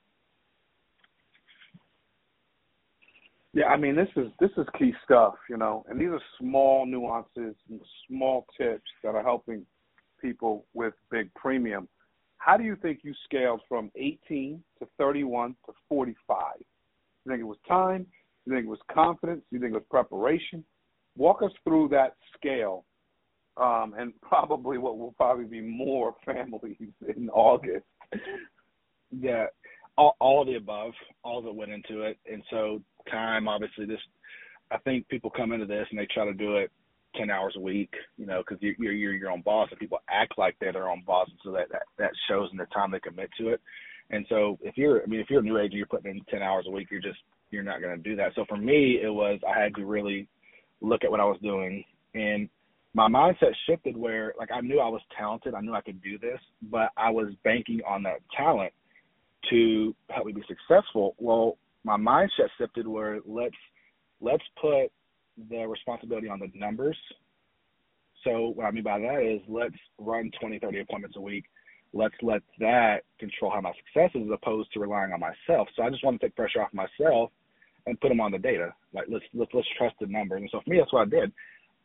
Yeah, 3.52 3.66
I 3.66 3.76
mean 3.76 3.96
this 3.96 4.08
is 4.16 4.28
this 4.38 4.50
is 4.56 4.66
key 4.78 4.92
stuff, 5.04 5.34
you 5.48 5.56
know, 5.56 5.84
and 5.88 6.00
these 6.00 6.08
are 6.08 6.20
small 6.38 6.86
nuances, 6.86 7.56
and 7.68 7.80
small 8.08 8.46
tips 8.56 8.90
that 9.02 9.14
are 9.14 9.22
helping 9.22 9.66
people 10.20 10.64
with 10.72 10.94
big 11.10 11.32
premium. 11.34 11.88
How 12.38 12.56
do 12.56 12.64
you 12.64 12.76
think 12.76 13.00
you 13.02 13.12
scaled 13.24 13.60
from 13.68 13.90
18 13.96 14.62
to 14.78 14.88
31 14.98 15.56
to 15.66 15.72
45? 15.88 16.36
You 17.24 17.32
think 17.32 17.40
it 17.40 17.44
was 17.44 17.58
time? 17.68 18.06
You 18.46 18.54
think 18.54 18.66
it 18.66 18.70
was 18.70 18.78
confidence? 18.92 19.42
You 19.50 19.60
think 19.60 19.72
it 19.72 19.76
was 19.76 19.84
preparation? 19.90 20.64
Walk 21.16 21.42
us 21.42 21.52
through 21.64 21.88
that 21.88 22.16
scale, 22.36 22.84
um, 23.56 23.94
and 23.98 24.12
probably 24.22 24.78
what 24.78 24.98
will 24.98 25.12
probably 25.12 25.44
be 25.44 25.60
more 25.60 26.14
families 26.24 26.76
in 27.16 27.28
August. 27.30 27.84
Yeah, 29.10 29.46
all, 29.96 30.16
all 30.20 30.44
the 30.44 30.54
above, 30.54 30.92
all 31.24 31.42
that 31.42 31.52
went 31.52 31.72
into 31.72 32.02
it, 32.02 32.18
and 32.30 32.42
so 32.50 32.82
time. 33.10 33.48
Obviously, 33.48 33.86
this. 33.86 34.00
I 34.72 34.78
think 34.78 35.08
people 35.08 35.30
come 35.30 35.50
into 35.52 35.66
this 35.66 35.86
and 35.90 35.98
they 35.98 36.06
try 36.14 36.24
to 36.24 36.32
do 36.32 36.56
it 36.56 36.70
ten 37.16 37.30
hours 37.30 37.54
a 37.56 37.60
week, 37.60 37.92
you 38.16 38.24
know, 38.24 38.42
because 38.46 38.62
you're, 38.62 38.74
you're 38.78 38.92
you're 38.92 39.14
your 39.14 39.30
own 39.30 39.42
boss, 39.42 39.68
and 39.70 39.80
people 39.80 39.98
act 40.08 40.38
like 40.38 40.56
they're 40.60 40.72
their 40.72 40.88
own 40.88 41.02
boss, 41.06 41.28
and 41.28 41.38
so 41.44 41.52
that 41.52 41.68
that, 41.70 41.82
that 41.98 42.10
shows 42.28 42.48
in 42.52 42.58
the 42.58 42.66
time 42.66 42.90
they 42.90 43.00
commit 43.00 43.30
to 43.38 43.48
it. 43.48 43.60
And 44.10 44.26
so 44.28 44.58
if 44.62 44.76
you're, 44.76 45.02
I 45.02 45.06
mean, 45.06 45.20
if 45.20 45.30
you're 45.30 45.40
a 45.40 45.44
new 45.44 45.58
agent, 45.58 45.74
you're 45.74 45.86
putting 45.86 46.10
in 46.10 46.20
10 46.30 46.42
hours 46.42 46.66
a 46.68 46.70
week, 46.70 46.88
you're 46.90 47.00
just, 47.00 47.18
you're 47.50 47.62
not 47.62 47.80
going 47.80 47.96
to 47.96 48.02
do 48.02 48.16
that. 48.16 48.32
So 48.34 48.44
for 48.48 48.56
me, 48.56 49.00
it 49.02 49.12
was, 49.12 49.38
I 49.48 49.60
had 49.60 49.74
to 49.76 49.84
really 49.84 50.28
look 50.80 51.04
at 51.04 51.10
what 51.10 51.20
I 51.20 51.24
was 51.24 51.38
doing 51.42 51.84
and 52.14 52.48
my 52.92 53.08
mindset 53.08 53.52
shifted 53.66 53.96
where 53.96 54.34
like 54.38 54.50
I 54.52 54.60
knew 54.60 54.80
I 54.80 54.88
was 54.88 55.02
talented. 55.16 55.54
I 55.54 55.60
knew 55.60 55.74
I 55.74 55.80
could 55.80 56.02
do 56.02 56.18
this, 56.18 56.40
but 56.62 56.90
I 56.96 57.10
was 57.10 57.28
banking 57.44 57.80
on 57.86 58.02
that 58.02 58.20
talent 58.36 58.72
to 59.50 59.94
help 60.10 60.26
me 60.26 60.32
be 60.32 60.42
successful. 60.48 61.14
Well, 61.18 61.56
my 61.84 61.96
mindset 61.96 62.48
shifted 62.58 62.86
where 62.86 63.20
let's, 63.24 63.54
let's 64.20 64.42
put 64.60 64.88
the 65.48 65.66
responsibility 65.66 66.28
on 66.28 66.40
the 66.40 66.50
numbers. 66.54 66.96
So 68.24 68.52
what 68.54 68.66
I 68.66 68.70
mean 68.70 68.82
by 68.82 68.98
that 68.98 69.22
is 69.22 69.40
let's 69.48 69.76
run 69.98 70.30
20, 70.40 70.58
30 70.58 70.80
appointments 70.80 71.16
a 71.16 71.20
week 71.20 71.44
let's 71.92 72.14
let 72.22 72.42
that 72.58 72.98
control 73.18 73.50
how 73.50 73.60
my 73.60 73.72
success 73.72 74.10
is 74.14 74.26
as 74.26 74.32
opposed 74.32 74.72
to 74.72 74.80
relying 74.80 75.12
on 75.12 75.20
myself. 75.20 75.68
So 75.76 75.82
I 75.82 75.90
just 75.90 76.04
want 76.04 76.20
to 76.20 76.26
take 76.26 76.36
pressure 76.36 76.62
off 76.62 76.72
myself 76.72 77.30
and 77.86 78.00
put 78.00 78.08
them 78.08 78.20
on 78.20 78.32
the 78.32 78.38
data. 78.38 78.74
Like 78.92 79.06
let's 79.08 79.24
let's 79.34 79.50
let's 79.54 79.66
trust 79.76 79.96
the 80.00 80.06
numbers. 80.06 80.40
And 80.42 80.50
so 80.52 80.60
for 80.64 80.70
me, 80.70 80.78
that's 80.78 80.92
what 80.92 81.06
I 81.06 81.10
did. 81.10 81.32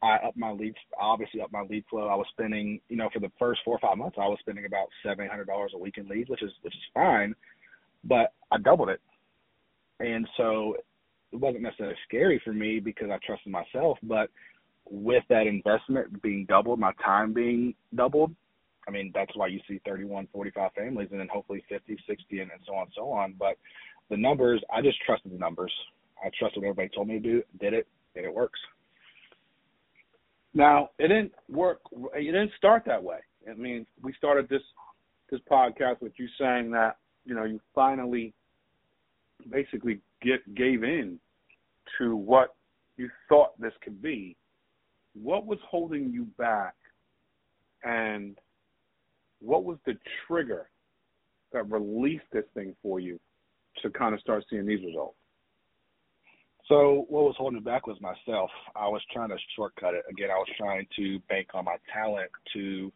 I 0.03 0.17
upped 0.27 0.37
my 0.37 0.51
leads, 0.51 0.75
obviously 0.99 1.41
upped 1.41 1.53
my 1.53 1.63
lead 1.63 1.85
flow. 1.89 2.07
I 2.07 2.15
was 2.15 2.27
spending, 2.31 2.79
you 2.89 2.97
know, 2.97 3.09
for 3.11 3.19
the 3.19 3.31
first 3.39 3.61
four 3.63 3.75
or 3.75 3.79
five 3.79 3.97
months, 3.97 4.17
I 4.19 4.27
was 4.27 4.37
spending 4.41 4.65
about 4.65 4.87
seven 5.03 5.27
hundred 5.27 5.47
dollars 5.47 5.71
a 5.73 5.77
week 5.77 5.97
in 5.97 6.07
leads, 6.07 6.29
which 6.29 6.43
is 6.43 6.51
which 6.61 6.73
is 6.73 6.81
fine, 6.93 7.33
but 8.03 8.33
I 8.51 8.57
doubled 8.57 8.89
it. 8.89 9.01
And 9.99 10.27
so 10.37 10.75
it 11.31 11.37
wasn't 11.37 11.63
necessarily 11.63 11.95
scary 12.07 12.41
for 12.43 12.53
me 12.53 12.79
because 12.79 13.09
I 13.09 13.17
trusted 13.25 13.51
myself, 13.51 13.97
but 14.03 14.29
with 14.89 15.23
that 15.29 15.47
investment 15.47 16.21
being 16.21 16.45
doubled, 16.45 16.79
my 16.79 16.91
time 17.03 17.33
being 17.33 17.73
doubled, 17.95 18.35
I 18.87 18.91
mean, 18.91 19.11
that's 19.13 19.35
why 19.35 19.47
you 19.47 19.59
see 19.67 19.79
31, 19.85 20.27
45 20.31 20.71
families 20.73 21.09
and 21.11 21.19
then 21.19 21.27
hopefully 21.31 21.63
50, 21.69 21.97
60, 22.07 22.39
and, 22.39 22.51
and 22.51 22.61
so 22.65 22.75
on 22.75 22.83
and 22.83 22.91
so 22.95 23.11
on. 23.11 23.35
But 23.37 23.57
the 24.09 24.17
numbers, 24.17 24.61
I 24.73 24.81
just 24.81 24.97
trusted 25.05 25.31
the 25.31 25.37
numbers. 25.37 25.71
I 26.23 26.29
trusted 26.37 26.61
what 26.61 26.69
everybody 26.69 26.89
told 26.93 27.07
me 27.07 27.15
to 27.15 27.19
do, 27.19 27.43
did 27.59 27.73
it, 27.73 27.87
and 28.15 28.25
it 28.25 28.33
works. 28.33 28.59
Now, 30.53 30.89
it 30.99 31.09
didn't 31.09 31.33
work. 31.49 31.81
It 32.15 32.23
didn't 32.23 32.51
start 32.57 32.83
that 32.85 33.03
way. 33.03 33.17
I 33.49 33.53
mean, 33.55 33.85
we 34.01 34.13
started 34.13 34.47
this 34.49 34.61
this 35.29 35.41
podcast 35.51 36.01
with 36.01 36.13
you 36.17 36.27
saying 36.39 36.71
that 36.71 36.97
you 37.25 37.35
know 37.35 37.43
you 37.43 37.59
finally 37.73 38.33
basically 39.49 39.99
get 40.21 40.55
gave 40.55 40.83
in 40.83 41.19
to 41.97 42.15
what 42.15 42.55
you 42.95 43.09
thought 43.27 43.59
this 43.59 43.73
could 43.83 44.01
be. 44.01 44.37
What 45.13 45.45
was 45.45 45.59
holding 45.69 46.11
you 46.11 46.25
back, 46.37 46.75
and 47.83 48.37
what 49.45 49.63
was 49.63 49.77
the 49.85 49.93
trigger 50.27 50.69
that 51.53 51.69
released 51.71 52.25
this 52.33 52.45
thing 52.53 52.75
for 52.81 52.99
you 52.99 53.19
to 53.81 53.89
kind 53.91 54.13
of 54.13 54.19
start 54.19 54.43
seeing 54.49 54.65
these 54.65 54.83
results? 54.85 55.17
So 56.67 57.05
what 57.09 57.23
was 57.23 57.35
holding 57.37 57.59
me 57.59 57.63
back 57.63 57.85
was 57.85 57.97
myself. 58.01 58.49
I 58.75 58.87
was 58.87 59.01
trying 59.13 59.29
to 59.29 59.37
shortcut 59.55 59.93
it. 59.93 60.03
Again, 60.09 60.29
I 60.31 60.37
was 60.37 60.47
trying 60.57 60.87
to 60.95 61.19
bank 61.29 61.49
on 61.53 61.65
my 61.65 61.75
talent 61.93 62.31
to 62.53 62.91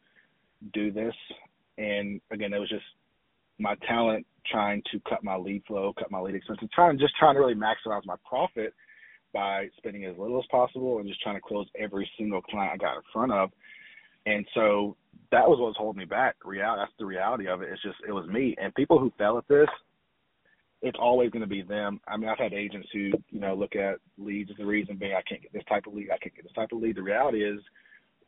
do 0.73 0.91
this. 0.91 1.13
And 1.77 2.19
again, 2.31 2.51
it 2.51 2.59
was 2.59 2.69
just 2.69 2.85
my 3.59 3.75
talent 3.87 4.25
trying 4.51 4.81
to 4.91 4.99
cut 5.07 5.23
my 5.23 5.35
lead 5.35 5.63
flow, 5.67 5.93
cut 5.97 6.09
my 6.09 6.19
lead 6.19 6.33
expenses, 6.33 6.67
trying 6.73 6.97
just 6.97 7.13
trying 7.19 7.35
to 7.35 7.39
really 7.39 7.53
maximize 7.53 8.05
my 8.05 8.15
profit 8.27 8.73
by 9.33 9.67
spending 9.77 10.05
as 10.05 10.17
little 10.17 10.39
as 10.39 10.45
possible 10.49 10.97
and 10.97 11.07
just 11.07 11.21
trying 11.21 11.35
to 11.35 11.41
close 11.41 11.67
every 11.77 12.09
single 12.17 12.41
client 12.41 12.71
I 12.73 12.77
got 12.77 12.95
in 12.95 13.03
front 13.13 13.31
of. 13.31 13.51
And 14.25 14.45
so 14.55 14.97
that 15.31 15.47
was 15.47 15.59
what 15.59 15.67
was 15.67 15.75
holding 15.77 15.99
me 15.99 16.05
back. 16.05 16.35
Real 16.43 16.75
that's 16.77 16.91
the 16.97 17.05
reality 17.05 17.47
of 17.47 17.61
it. 17.61 17.69
It's 17.71 17.81
just 17.81 17.97
it 18.07 18.11
was 18.11 18.27
me. 18.27 18.55
And 18.61 18.73
people 18.75 18.99
who 18.99 19.11
fail 19.17 19.37
at 19.37 19.47
this, 19.47 19.67
it's 20.81 20.97
always 20.99 21.31
to 21.31 21.47
be 21.47 21.61
them. 21.61 21.99
I 22.07 22.17
mean, 22.17 22.29
I've 22.29 22.37
had 22.37 22.53
agents 22.53 22.87
who, 22.93 23.11
you 23.29 23.39
know, 23.39 23.53
look 23.53 23.75
at 23.75 23.95
leads 24.17 24.49
as 24.51 24.57
the 24.57 24.65
reason 24.65 24.97
being 24.97 25.13
I 25.13 25.21
can't 25.27 25.41
get 25.41 25.53
this 25.53 25.63
type 25.67 25.87
of 25.87 25.93
lead, 25.93 26.09
I 26.11 26.17
can't 26.17 26.35
get 26.35 26.43
this 26.43 26.53
type 26.53 26.69
of 26.71 26.79
lead. 26.79 26.95
The 26.95 27.03
reality 27.03 27.43
is, 27.43 27.59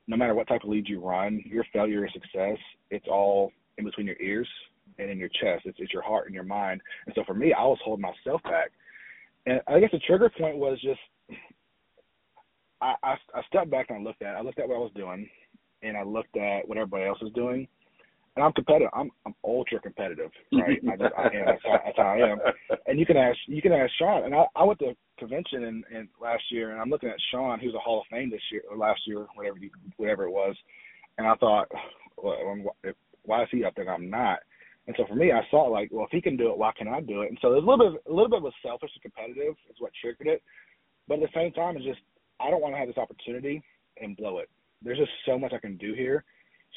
no 0.07 0.17
matter 0.17 0.35
what 0.35 0.47
type 0.47 0.63
of 0.63 0.69
lead 0.69 0.87
you 0.87 0.99
run, 0.99 1.41
your 1.45 1.65
failure 1.71 2.03
or 2.03 2.09
success, 2.09 2.57
it's 2.89 3.07
all 3.07 3.51
in 3.77 3.85
between 3.85 4.07
your 4.07 4.19
ears 4.21 4.47
and 4.99 5.09
in 5.09 5.17
your 5.17 5.29
chest. 5.29 5.65
It's, 5.65 5.77
it's 5.79 5.93
your 5.93 6.01
heart 6.01 6.25
and 6.25 6.35
your 6.35 6.43
mind. 6.43 6.81
And 7.05 7.15
so 7.15 7.23
for 7.25 7.33
me, 7.33 7.53
I 7.53 7.63
was 7.63 7.79
holding 7.83 8.01
myself 8.01 8.43
back. 8.43 8.71
And 9.45 9.61
I 9.67 9.79
guess 9.79 9.91
the 9.91 9.99
trigger 9.99 10.29
point 10.37 10.57
was 10.57 10.79
just 10.81 10.99
I, 12.81 12.95
I, 13.03 13.15
I 13.35 13.41
stepped 13.47 13.69
back 13.69 13.87
and 13.89 13.99
I 13.99 14.01
looked 14.01 14.21
at 14.21 14.35
I 14.35 14.41
looked 14.41 14.59
at 14.59 14.67
what 14.67 14.75
I 14.75 14.79
was 14.79 14.91
doing, 14.95 15.29
and 15.83 15.97
I 15.97 16.03
looked 16.03 16.37
at 16.37 16.67
what 16.67 16.77
everybody 16.77 17.05
else 17.05 17.21
was 17.21 17.31
doing, 17.33 17.67
and 18.35 18.45
I'm 18.45 18.53
competitive. 18.53 18.89
I'm 18.93 19.11
I'm 19.25 19.35
ultra 19.43 19.79
competitive, 19.79 20.31
right? 20.53 20.79
I, 20.91 20.97
just, 20.97 21.13
I 21.17 21.23
am. 21.25 21.45
That's 21.45 21.61
how, 21.63 21.79
that's 21.85 21.97
how 21.97 22.03
I 22.03 22.31
am. 22.31 22.39
And 22.87 22.99
you 22.99 23.05
can 23.05 23.17
ask 23.17 23.37
you 23.47 23.61
can 23.61 23.73
ask 23.73 23.91
Sean. 23.97 24.25
And 24.25 24.35
I, 24.35 24.45
I 24.55 24.63
went 24.63 24.79
to 24.79 24.95
convention 25.17 25.63
in, 25.63 25.83
in 25.95 26.09
last 26.21 26.43
year, 26.49 26.71
and 26.71 26.81
I'm 26.81 26.89
looking 26.89 27.09
at 27.09 27.15
Sean, 27.31 27.59
who's 27.59 27.75
a 27.75 27.79
Hall 27.79 28.01
of 28.01 28.07
Fame 28.09 28.29
this 28.29 28.41
year 28.51 28.63
or 28.69 28.77
last 28.77 29.01
year, 29.05 29.25
whatever 29.35 29.57
you, 29.59 29.69
whatever 29.97 30.25
it 30.25 30.31
was. 30.31 30.55
And 31.17 31.27
I 31.27 31.35
thought, 31.35 31.67
well, 32.17 32.57
why 33.23 33.43
is 33.43 33.49
he 33.51 33.63
up 33.63 33.75
there? 33.75 33.85
and 33.85 33.93
I'm 33.93 34.09
not. 34.09 34.39
And 34.87 34.95
so 34.97 35.05
for 35.07 35.15
me, 35.15 35.31
I 35.31 35.41
saw 35.51 35.63
like, 35.63 35.89
well, 35.91 36.05
if 36.05 36.11
he 36.11 36.21
can 36.21 36.35
do 36.35 36.51
it, 36.51 36.57
why 36.57 36.71
can 36.75 36.87
I 36.87 37.01
do 37.01 37.21
it? 37.21 37.29
And 37.29 37.37
so 37.41 37.51
there's 37.51 37.63
a 37.63 37.65
little 37.67 37.91
bit, 37.91 38.01
a 38.09 38.13
little 38.13 38.29
bit 38.29 38.43
of 38.43 38.53
selfish 38.63 38.89
and 38.95 39.01
competitive 39.03 39.53
is 39.69 39.75
what 39.79 39.91
triggered 40.01 40.27
it. 40.27 40.41
But 41.07 41.21
at 41.21 41.29
the 41.29 41.39
same 41.39 41.51
time, 41.53 41.77
it's 41.77 41.85
just 41.85 41.99
I 42.39 42.49
don't 42.49 42.61
want 42.61 42.73
to 42.73 42.79
have 42.79 42.87
this 42.87 42.97
opportunity 42.97 43.61
and 44.01 44.17
blow 44.17 44.39
it. 44.39 44.49
There's 44.81 44.97
just 44.97 45.11
so 45.25 45.37
much 45.37 45.53
I 45.53 45.59
can 45.59 45.77
do 45.77 45.93
here 45.93 46.23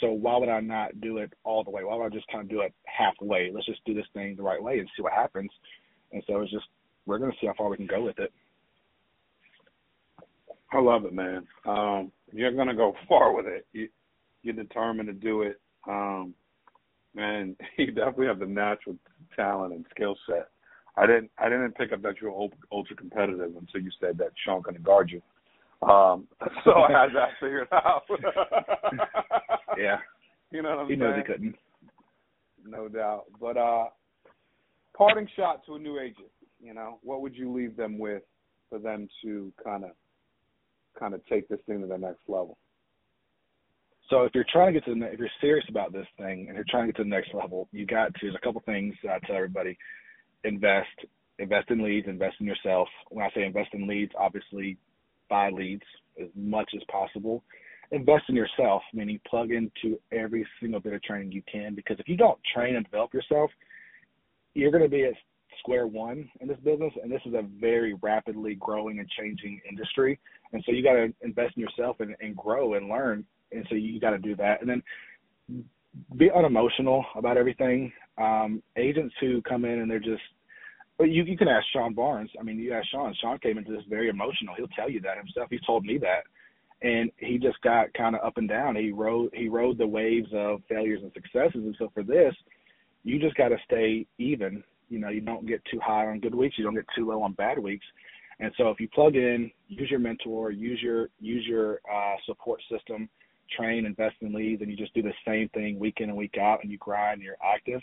so 0.00 0.10
why 0.10 0.36
would 0.36 0.48
I 0.48 0.60
not 0.60 1.00
do 1.00 1.18
it 1.18 1.32
all 1.44 1.62
the 1.62 1.70
way? 1.70 1.84
Why 1.84 1.94
would 1.96 2.12
I 2.12 2.14
just 2.14 2.26
kind 2.28 2.42
of 2.42 2.50
do 2.50 2.62
it 2.62 2.74
halfway? 2.84 3.50
Let's 3.52 3.66
just 3.66 3.84
do 3.84 3.94
this 3.94 4.06
thing 4.12 4.34
the 4.36 4.42
right 4.42 4.62
way 4.62 4.78
and 4.78 4.88
see 4.96 5.02
what 5.02 5.12
happens. 5.12 5.50
And 6.12 6.22
so 6.26 6.40
it's 6.40 6.50
just 6.50 6.66
we're 7.06 7.18
gonna 7.18 7.32
see 7.40 7.46
how 7.46 7.54
far 7.56 7.68
we 7.68 7.76
can 7.76 7.86
go 7.86 8.02
with 8.02 8.18
it. 8.18 8.32
I 10.72 10.80
love 10.80 11.04
it, 11.04 11.12
man. 11.12 11.46
Um, 11.66 12.10
you're 12.32 12.52
gonna 12.52 12.74
go 12.74 12.94
far 13.08 13.34
with 13.34 13.46
it. 13.46 13.66
You, 13.72 13.88
you're 14.42 14.54
determined 14.54 15.06
to 15.08 15.12
do 15.12 15.42
it. 15.42 15.60
Um, 15.88 16.34
and 17.16 17.56
you 17.78 17.86
definitely 17.92 18.26
have 18.26 18.40
the 18.40 18.46
natural 18.46 18.96
talent 19.36 19.74
and 19.74 19.86
skill 19.94 20.16
set. 20.26 20.48
I 20.96 21.06
didn't 21.06 21.30
I 21.38 21.48
didn't 21.48 21.76
pick 21.76 21.92
up 21.92 22.02
that 22.02 22.20
you're 22.20 22.50
ultra 22.72 22.96
competitive 22.96 23.52
until 23.56 23.80
you 23.80 23.90
said 24.00 24.18
that 24.18 24.32
Sean 24.44 24.62
gonna 24.62 24.80
guard 24.80 25.10
you. 25.10 25.22
Um, 25.82 26.26
so 26.64 26.72
I 26.72 26.90
had 26.90 27.10
that 27.14 27.30
figured 27.40 27.68
out. 27.72 28.02
yeah. 29.78 29.98
You 30.50 30.62
know 30.62 30.70
what 30.70 30.78
I'm 30.80 30.86
he 30.86 30.92
saying? 30.92 31.00
knows 31.00 31.16
he 31.16 31.32
couldn't. 31.32 31.56
No 32.64 32.88
doubt. 32.88 33.24
But 33.40 33.56
uh 33.56 33.86
parting 34.96 35.28
shot 35.36 35.64
to 35.66 35.74
a 35.74 35.78
new 35.78 35.98
agent, 35.98 36.30
you 36.60 36.72
know, 36.74 36.98
what 37.02 37.20
would 37.20 37.36
you 37.36 37.52
leave 37.52 37.76
them 37.76 37.98
with 37.98 38.22
for 38.70 38.78
them 38.78 39.08
to 39.22 39.52
kind 39.62 39.84
of 39.84 39.90
kind 40.98 41.14
of 41.14 41.24
take 41.26 41.48
this 41.48 41.60
thing 41.66 41.80
to 41.80 41.86
the 41.86 41.98
next 41.98 42.22
level? 42.28 42.56
So 44.10 44.24
if 44.24 44.34
you're 44.34 44.44
trying 44.52 44.72
to 44.72 44.80
get 44.80 44.84
to 44.86 44.94
the 44.94 45.06
if 45.06 45.18
you're 45.18 45.28
serious 45.40 45.66
about 45.68 45.92
this 45.92 46.06
thing 46.18 46.46
and 46.46 46.56
you're 46.56 46.64
trying 46.68 46.86
to 46.86 46.92
get 46.92 46.96
to 46.98 47.04
the 47.04 47.08
next 47.10 47.34
level, 47.34 47.68
you 47.72 47.86
got 47.86 48.14
to. 48.14 48.20
There's 48.22 48.34
a 48.34 48.44
couple 48.44 48.62
things 48.66 48.94
I 49.02 49.18
tell 49.26 49.36
everybody: 49.36 49.76
invest, 50.44 50.88
invest 51.38 51.70
in 51.70 51.82
leads, 51.82 52.06
invest 52.06 52.36
in 52.40 52.46
yourself. 52.46 52.88
When 53.10 53.24
I 53.24 53.30
say 53.34 53.44
invest 53.44 53.70
in 53.72 53.88
leads, 53.88 54.12
obviously 54.18 54.76
buy 55.34 55.50
leads 55.50 55.82
as 56.20 56.28
much 56.36 56.70
as 56.76 56.82
possible. 56.88 57.42
Invest 57.90 58.24
in 58.28 58.36
yourself, 58.36 58.82
meaning 58.92 59.18
plug 59.28 59.50
into 59.50 59.98
every 60.12 60.46
single 60.60 60.80
bit 60.80 60.92
of 60.92 61.02
training 61.02 61.32
you 61.32 61.42
can. 61.50 61.74
Because 61.74 61.98
if 61.98 62.08
you 62.08 62.16
don't 62.16 62.38
train 62.54 62.76
and 62.76 62.84
develop 62.84 63.12
yourself, 63.12 63.50
you're 64.54 64.70
going 64.70 64.84
to 64.84 64.88
be 64.88 65.04
at 65.04 65.14
square 65.58 65.86
one 65.88 66.28
in 66.40 66.46
this 66.46 66.58
business. 66.64 66.92
And 67.02 67.10
this 67.10 67.20
is 67.26 67.34
a 67.34 67.42
very 67.60 67.94
rapidly 67.94 68.54
growing 68.54 69.00
and 69.00 69.08
changing 69.18 69.60
industry. 69.68 70.20
And 70.52 70.62
so 70.64 70.72
you 70.72 70.82
got 70.84 70.94
to 70.94 71.12
invest 71.22 71.56
in 71.56 71.62
yourself 71.62 71.96
and, 71.98 72.14
and 72.20 72.36
grow 72.36 72.74
and 72.74 72.88
learn. 72.88 73.24
And 73.50 73.66
so 73.68 73.74
you 73.74 73.98
got 74.00 74.10
to 74.10 74.18
do 74.18 74.36
that. 74.36 74.60
And 74.60 74.70
then 74.70 74.82
be 76.16 76.30
unemotional 76.30 77.04
about 77.16 77.36
everything. 77.36 77.92
Um, 78.18 78.62
agents 78.76 79.14
who 79.20 79.42
come 79.42 79.64
in 79.64 79.80
and 79.80 79.90
they're 79.90 79.98
just 79.98 80.22
but 80.98 81.10
you 81.10 81.24
you 81.24 81.36
can 81.36 81.48
ask 81.48 81.66
Sean 81.72 81.94
Barnes. 81.94 82.30
I 82.38 82.42
mean, 82.42 82.58
you 82.58 82.72
ask 82.72 82.86
Sean. 82.88 83.14
Sean 83.20 83.38
came 83.38 83.58
into 83.58 83.72
this 83.72 83.84
very 83.88 84.08
emotional. 84.08 84.54
He'll 84.56 84.68
tell 84.68 84.90
you 84.90 85.00
that 85.00 85.16
himself. 85.16 85.48
He's 85.50 85.60
told 85.62 85.84
me 85.84 85.98
that, 85.98 86.24
and 86.82 87.10
he 87.16 87.38
just 87.38 87.60
got 87.62 87.92
kind 87.94 88.14
of 88.14 88.24
up 88.24 88.36
and 88.36 88.48
down. 88.48 88.76
He 88.76 88.92
rode 88.92 89.30
he 89.34 89.48
rode 89.48 89.78
the 89.78 89.86
waves 89.86 90.28
of 90.32 90.62
failures 90.68 91.00
and 91.02 91.12
successes. 91.12 91.62
And 91.64 91.74
so 91.78 91.90
for 91.94 92.02
this, 92.02 92.34
you 93.02 93.18
just 93.18 93.36
got 93.36 93.48
to 93.48 93.56
stay 93.64 94.06
even. 94.18 94.62
You 94.88 95.00
know, 95.00 95.08
you 95.08 95.20
don't 95.20 95.46
get 95.46 95.62
too 95.70 95.80
high 95.82 96.06
on 96.06 96.20
good 96.20 96.34
weeks. 96.34 96.56
You 96.58 96.64
don't 96.64 96.74
get 96.74 96.86
too 96.96 97.08
low 97.08 97.22
on 97.22 97.32
bad 97.32 97.58
weeks. 97.58 97.86
And 98.40 98.52
so 98.56 98.68
if 98.70 98.78
you 98.80 98.88
plug 98.88 99.16
in, 99.16 99.50
use 99.68 99.90
your 99.90 100.00
mentor, 100.00 100.50
use 100.50 100.80
your 100.80 101.08
use 101.20 101.44
your 101.46 101.80
uh, 101.92 102.14
support 102.26 102.60
system, 102.70 103.08
train, 103.56 103.86
invest 103.86 104.16
in 104.20 104.32
leads, 104.32 104.62
and 104.62 104.70
you 104.70 104.76
just 104.76 104.94
do 104.94 105.02
the 105.02 105.12
same 105.26 105.48
thing 105.50 105.78
week 105.78 105.98
in 105.98 106.08
and 106.08 106.18
week 106.18 106.36
out, 106.40 106.60
and 106.62 106.70
you 106.70 106.78
grind, 106.78 107.14
and 107.14 107.22
you're 107.22 107.36
active 107.44 107.80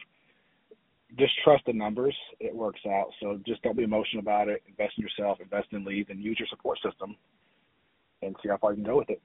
just 1.17 1.33
trust 1.43 1.63
the 1.65 1.73
numbers. 1.73 2.15
It 2.39 2.55
works 2.55 2.81
out. 2.87 3.07
So 3.21 3.39
just 3.45 3.61
don't 3.63 3.77
be 3.77 3.83
emotional 3.83 4.21
about 4.21 4.47
it. 4.47 4.63
Invest 4.67 4.93
in 4.97 5.03
yourself, 5.03 5.39
invest 5.41 5.67
in 5.71 5.83
leads, 5.83 6.09
and 6.09 6.23
use 6.23 6.37
your 6.39 6.47
support 6.49 6.79
system, 6.83 7.15
and 8.21 8.35
see 8.41 8.49
how 8.49 8.57
far 8.57 8.71
you 8.71 8.77
can 8.77 8.85
go 8.85 8.97
with 8.97 9.09
it. 9.09 9.21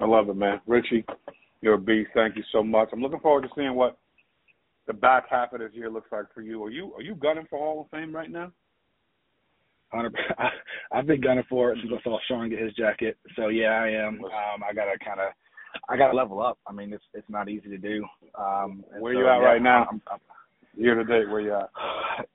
I 0.00 0.06
love 0.06 0.28
it, 0.28 0.36
man. 0.36 0.60
Richie, 0.66 1.04
you're 1.60 1.74
a 1.74 1.78
beast. 1.78 2.10
Thank 2.14 2.36
you 2.36 2.42
so 2.52 2.62
much. 2.62 2.88
I'm 2.92 3.02
looking 3.02 3.20
forward 3.20 3.42
to 3.42 3.48
seeing 3.54 3.74
what 3.74 3.98
the 4.86 4.92
back 4.94 5.24
half 5.28 5.52
of 5.52 5.60
this 5.60 5.72
year 5.74 5.90
looks 5.90 6.10
like 6.10 6.32
for 6.32 6.40
you. 6.40 6.62
Are 6.64 6.70
you 6.70 6.92
are 6.94 7.02
you 7.02 7.14
gunning 7.14 7.46
for 7.50 7.58
Hall 7.58 7.82
of 7.82 7.90
Fame 7.90 8.14
right 8.14 8.30
now? 8.30 8.50
I've 10.92 11.06
been 11.06 11.20
gunning 11.20 11.44
for 11.48 11.72
it 11.72 11.78
since 11.82 11.92
I 11.98 12.02
saw 12.02 12.18
Sean 12.28 12.48
get 12.48 12.60
his 12.60 12.72
jacket. 12.74 13.18
So 13.36 13.48
yeah, 13.48 13.70
I 13.70 13.88
am. 13.88 14.24
Um, 14.24 14.62
I 14.68 14.72
gotta 14.72 14.96
kind 15.04 15.20
of 15.20 15.32
I 15.88 15.96
got 15.96 16.10
to 16.10 16.16
level 16.16 16.42
up. 16.42 16.58
I 16.66 16.72
mean, 16.72 16.92
it's 16.92 17.04
it's 17.14 17.28
not 17.28 17.48
easy 17.48 17.68
to 17.68 17.78
do. 17.78 18.04
Um, 18.38 18.84
where 18.98 19.14
so, 19.14 19.20
you 19.20 19.28
at 19.28 19.40
yeah, 19.40 19.46
right 19.46 19.62
now? 19.62 19.86
I'm, 19.90 20.02
I'm, 20.10 20.18
Year 20.76 20.94
to 20.94 21.04
date, 21.04 21.28
where 21.28 21.40
you 21.40 21.54
at? 21.54 21.70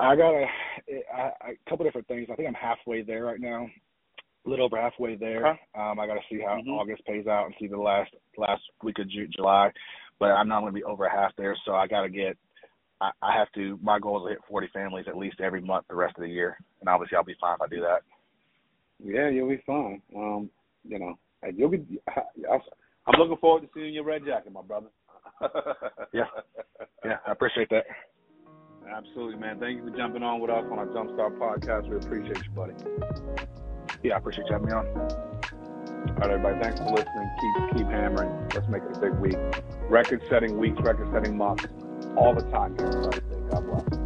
I 0.00 0.16
got 0.16 0.34
a, 0.34 0.46
a, 0.90 1.26
a 1.50 1.68
couple 1.68 1.84
different 1.84 2.08
things. 2.08 2.28
I 2.30 2.34
think 2.34 2.48
I'm 2.48 2.54
halfway 2.54 3.02
there 3.02 3.24
right 3.24 3.40
now, 3.40 3.68
a 4.44 4.48
little 4.48 4.66
over 4.66 4.80
halfway 4.80 5.14
there. 5.14 5.46
Okay. 5.46 5.60
Um, 5.78 6.00
I 6.00 6.06
got 6.06 6.14
to 6.14 6.20
see 6.30 6.40
how 6.40 6.56
mm-hmm. 6.56 6.70
August 6.70 7.04
pays 7.06 7.26
out 7.26 7.46
and 7.46 7.54
see 7.60 7.68
the 7.68 7.78
last 7.78 8.10
last 8.36 8.62
week 8.82 8.98
of 8.98 9.08
June, 9.08 9.30
July. 9.34 9.70
But 10.18 10.30
I'm 10.30 10.48
not 10.48 10.60
going 10.60 10.72
to 10.72 10.78
be 10.78 10.84
over 10.84 11.08
half 11.08 11.32
there, 11.36 11.56
so 11.64 11.74
I 11.74 11.86
got 11.86 12.02
to 12.02 12.08
get. 12.08 12.36
I, 13.00 13.10
I 13.22 13.36
have 13.36 13.50
to. 13.52 13.78
My 13.82 13.98
goal 13.98 14.18
is 14.18 14.30
to 14.30 14.34
hit 14.34 14.44
40 14.48 14.68
families 14.72 15.06
at 15.08 15.16
least 15.16 15.40
every 15.40 15.60
month 15.60 15.86
the 15.88 15.96
rest 15.96 16.16
of 16.16 16.22
the 16.22 16.28
year, 16.28 16.56
and 16.80 16.88
obviously 16.88 17.16
I'll 17.16 17.24
be 17.24 17.36
fine 17.40 17.56
if 17.56 17.62
I 17.62 17.68
do 17.68 17.80
that. 17.80 18.02
Yeah, 19.02 19.28
you'll 19.28 19.48
be 19.48 19.62
fine. 19.66 20.00
Um, 20.16 20.50
you 20.84 20.98
know, 20.98 21.14
you'll 21.56 21.70
be. 21.70 21.84
I'm 23.06 23.20
looking 23.20 23.36
forward 23.36 23.62
to 23.62 23.68
seeing 23.74 23.92
your 23.92 24.04
red 24.04 24.24
jacket, 24.24 24.52
my 24.52 24.62
brother. 24.62 24.86
yeah, 26.12 26.24
yeah, 27.04 27.16
I 27.26 27.32
appreciate 27.32 27.68
that. 27.70 27.84
Absolutely, 28.90 29.36
man. 29.36 29.58
Thank 29.58 29.78
you 29.78 29.90
for 29.90 29.96
jumping 29.96 30.22
on 30.22 30.40
with 30.40 30.50
us 30.50 30.64
on 30.70 30.78
our 30.78 30.86
Jumpstart 30.86 31.38
podcast. 31.38 31.88
We 31.88 31.96
appreciate 31.96 32.44
you, 32.44 32.50
buddy. 32.50 32.74
Yeah, 34.02 34.14
I 34.14 34.18
appreciate 34.18 34.46
you 34.46 34.52
having 34.52 34.68
me 34.68 34.72
on. 34.72 34.86
All 34.86 36.14
right, 36.20 36.30
everybody. 36.30 36.62
Thanks 36.62 36.80
for 36.80 36.90
listening. 36.90 37.30
Keep 37.40 37.76
keep 37.78 37.86
hammering. 37.86 38.30
Let's 38.54 38.68
make 38.68 38.82
it 38.82 38.96
a 38.96 39.00
big 39.00 39.14
week. 39.14 39.36
Record 39.88 40.22
setting 40.30 40.58
weeks, 40.58 40.80
record 40.80 41.08
setting 41.12 41.36
months, 41.36 41.66
all 42.16 42.34
the 42.34 42.42
time 42.50 42.76
God 42.76 43.66
bless. 43.66 44.04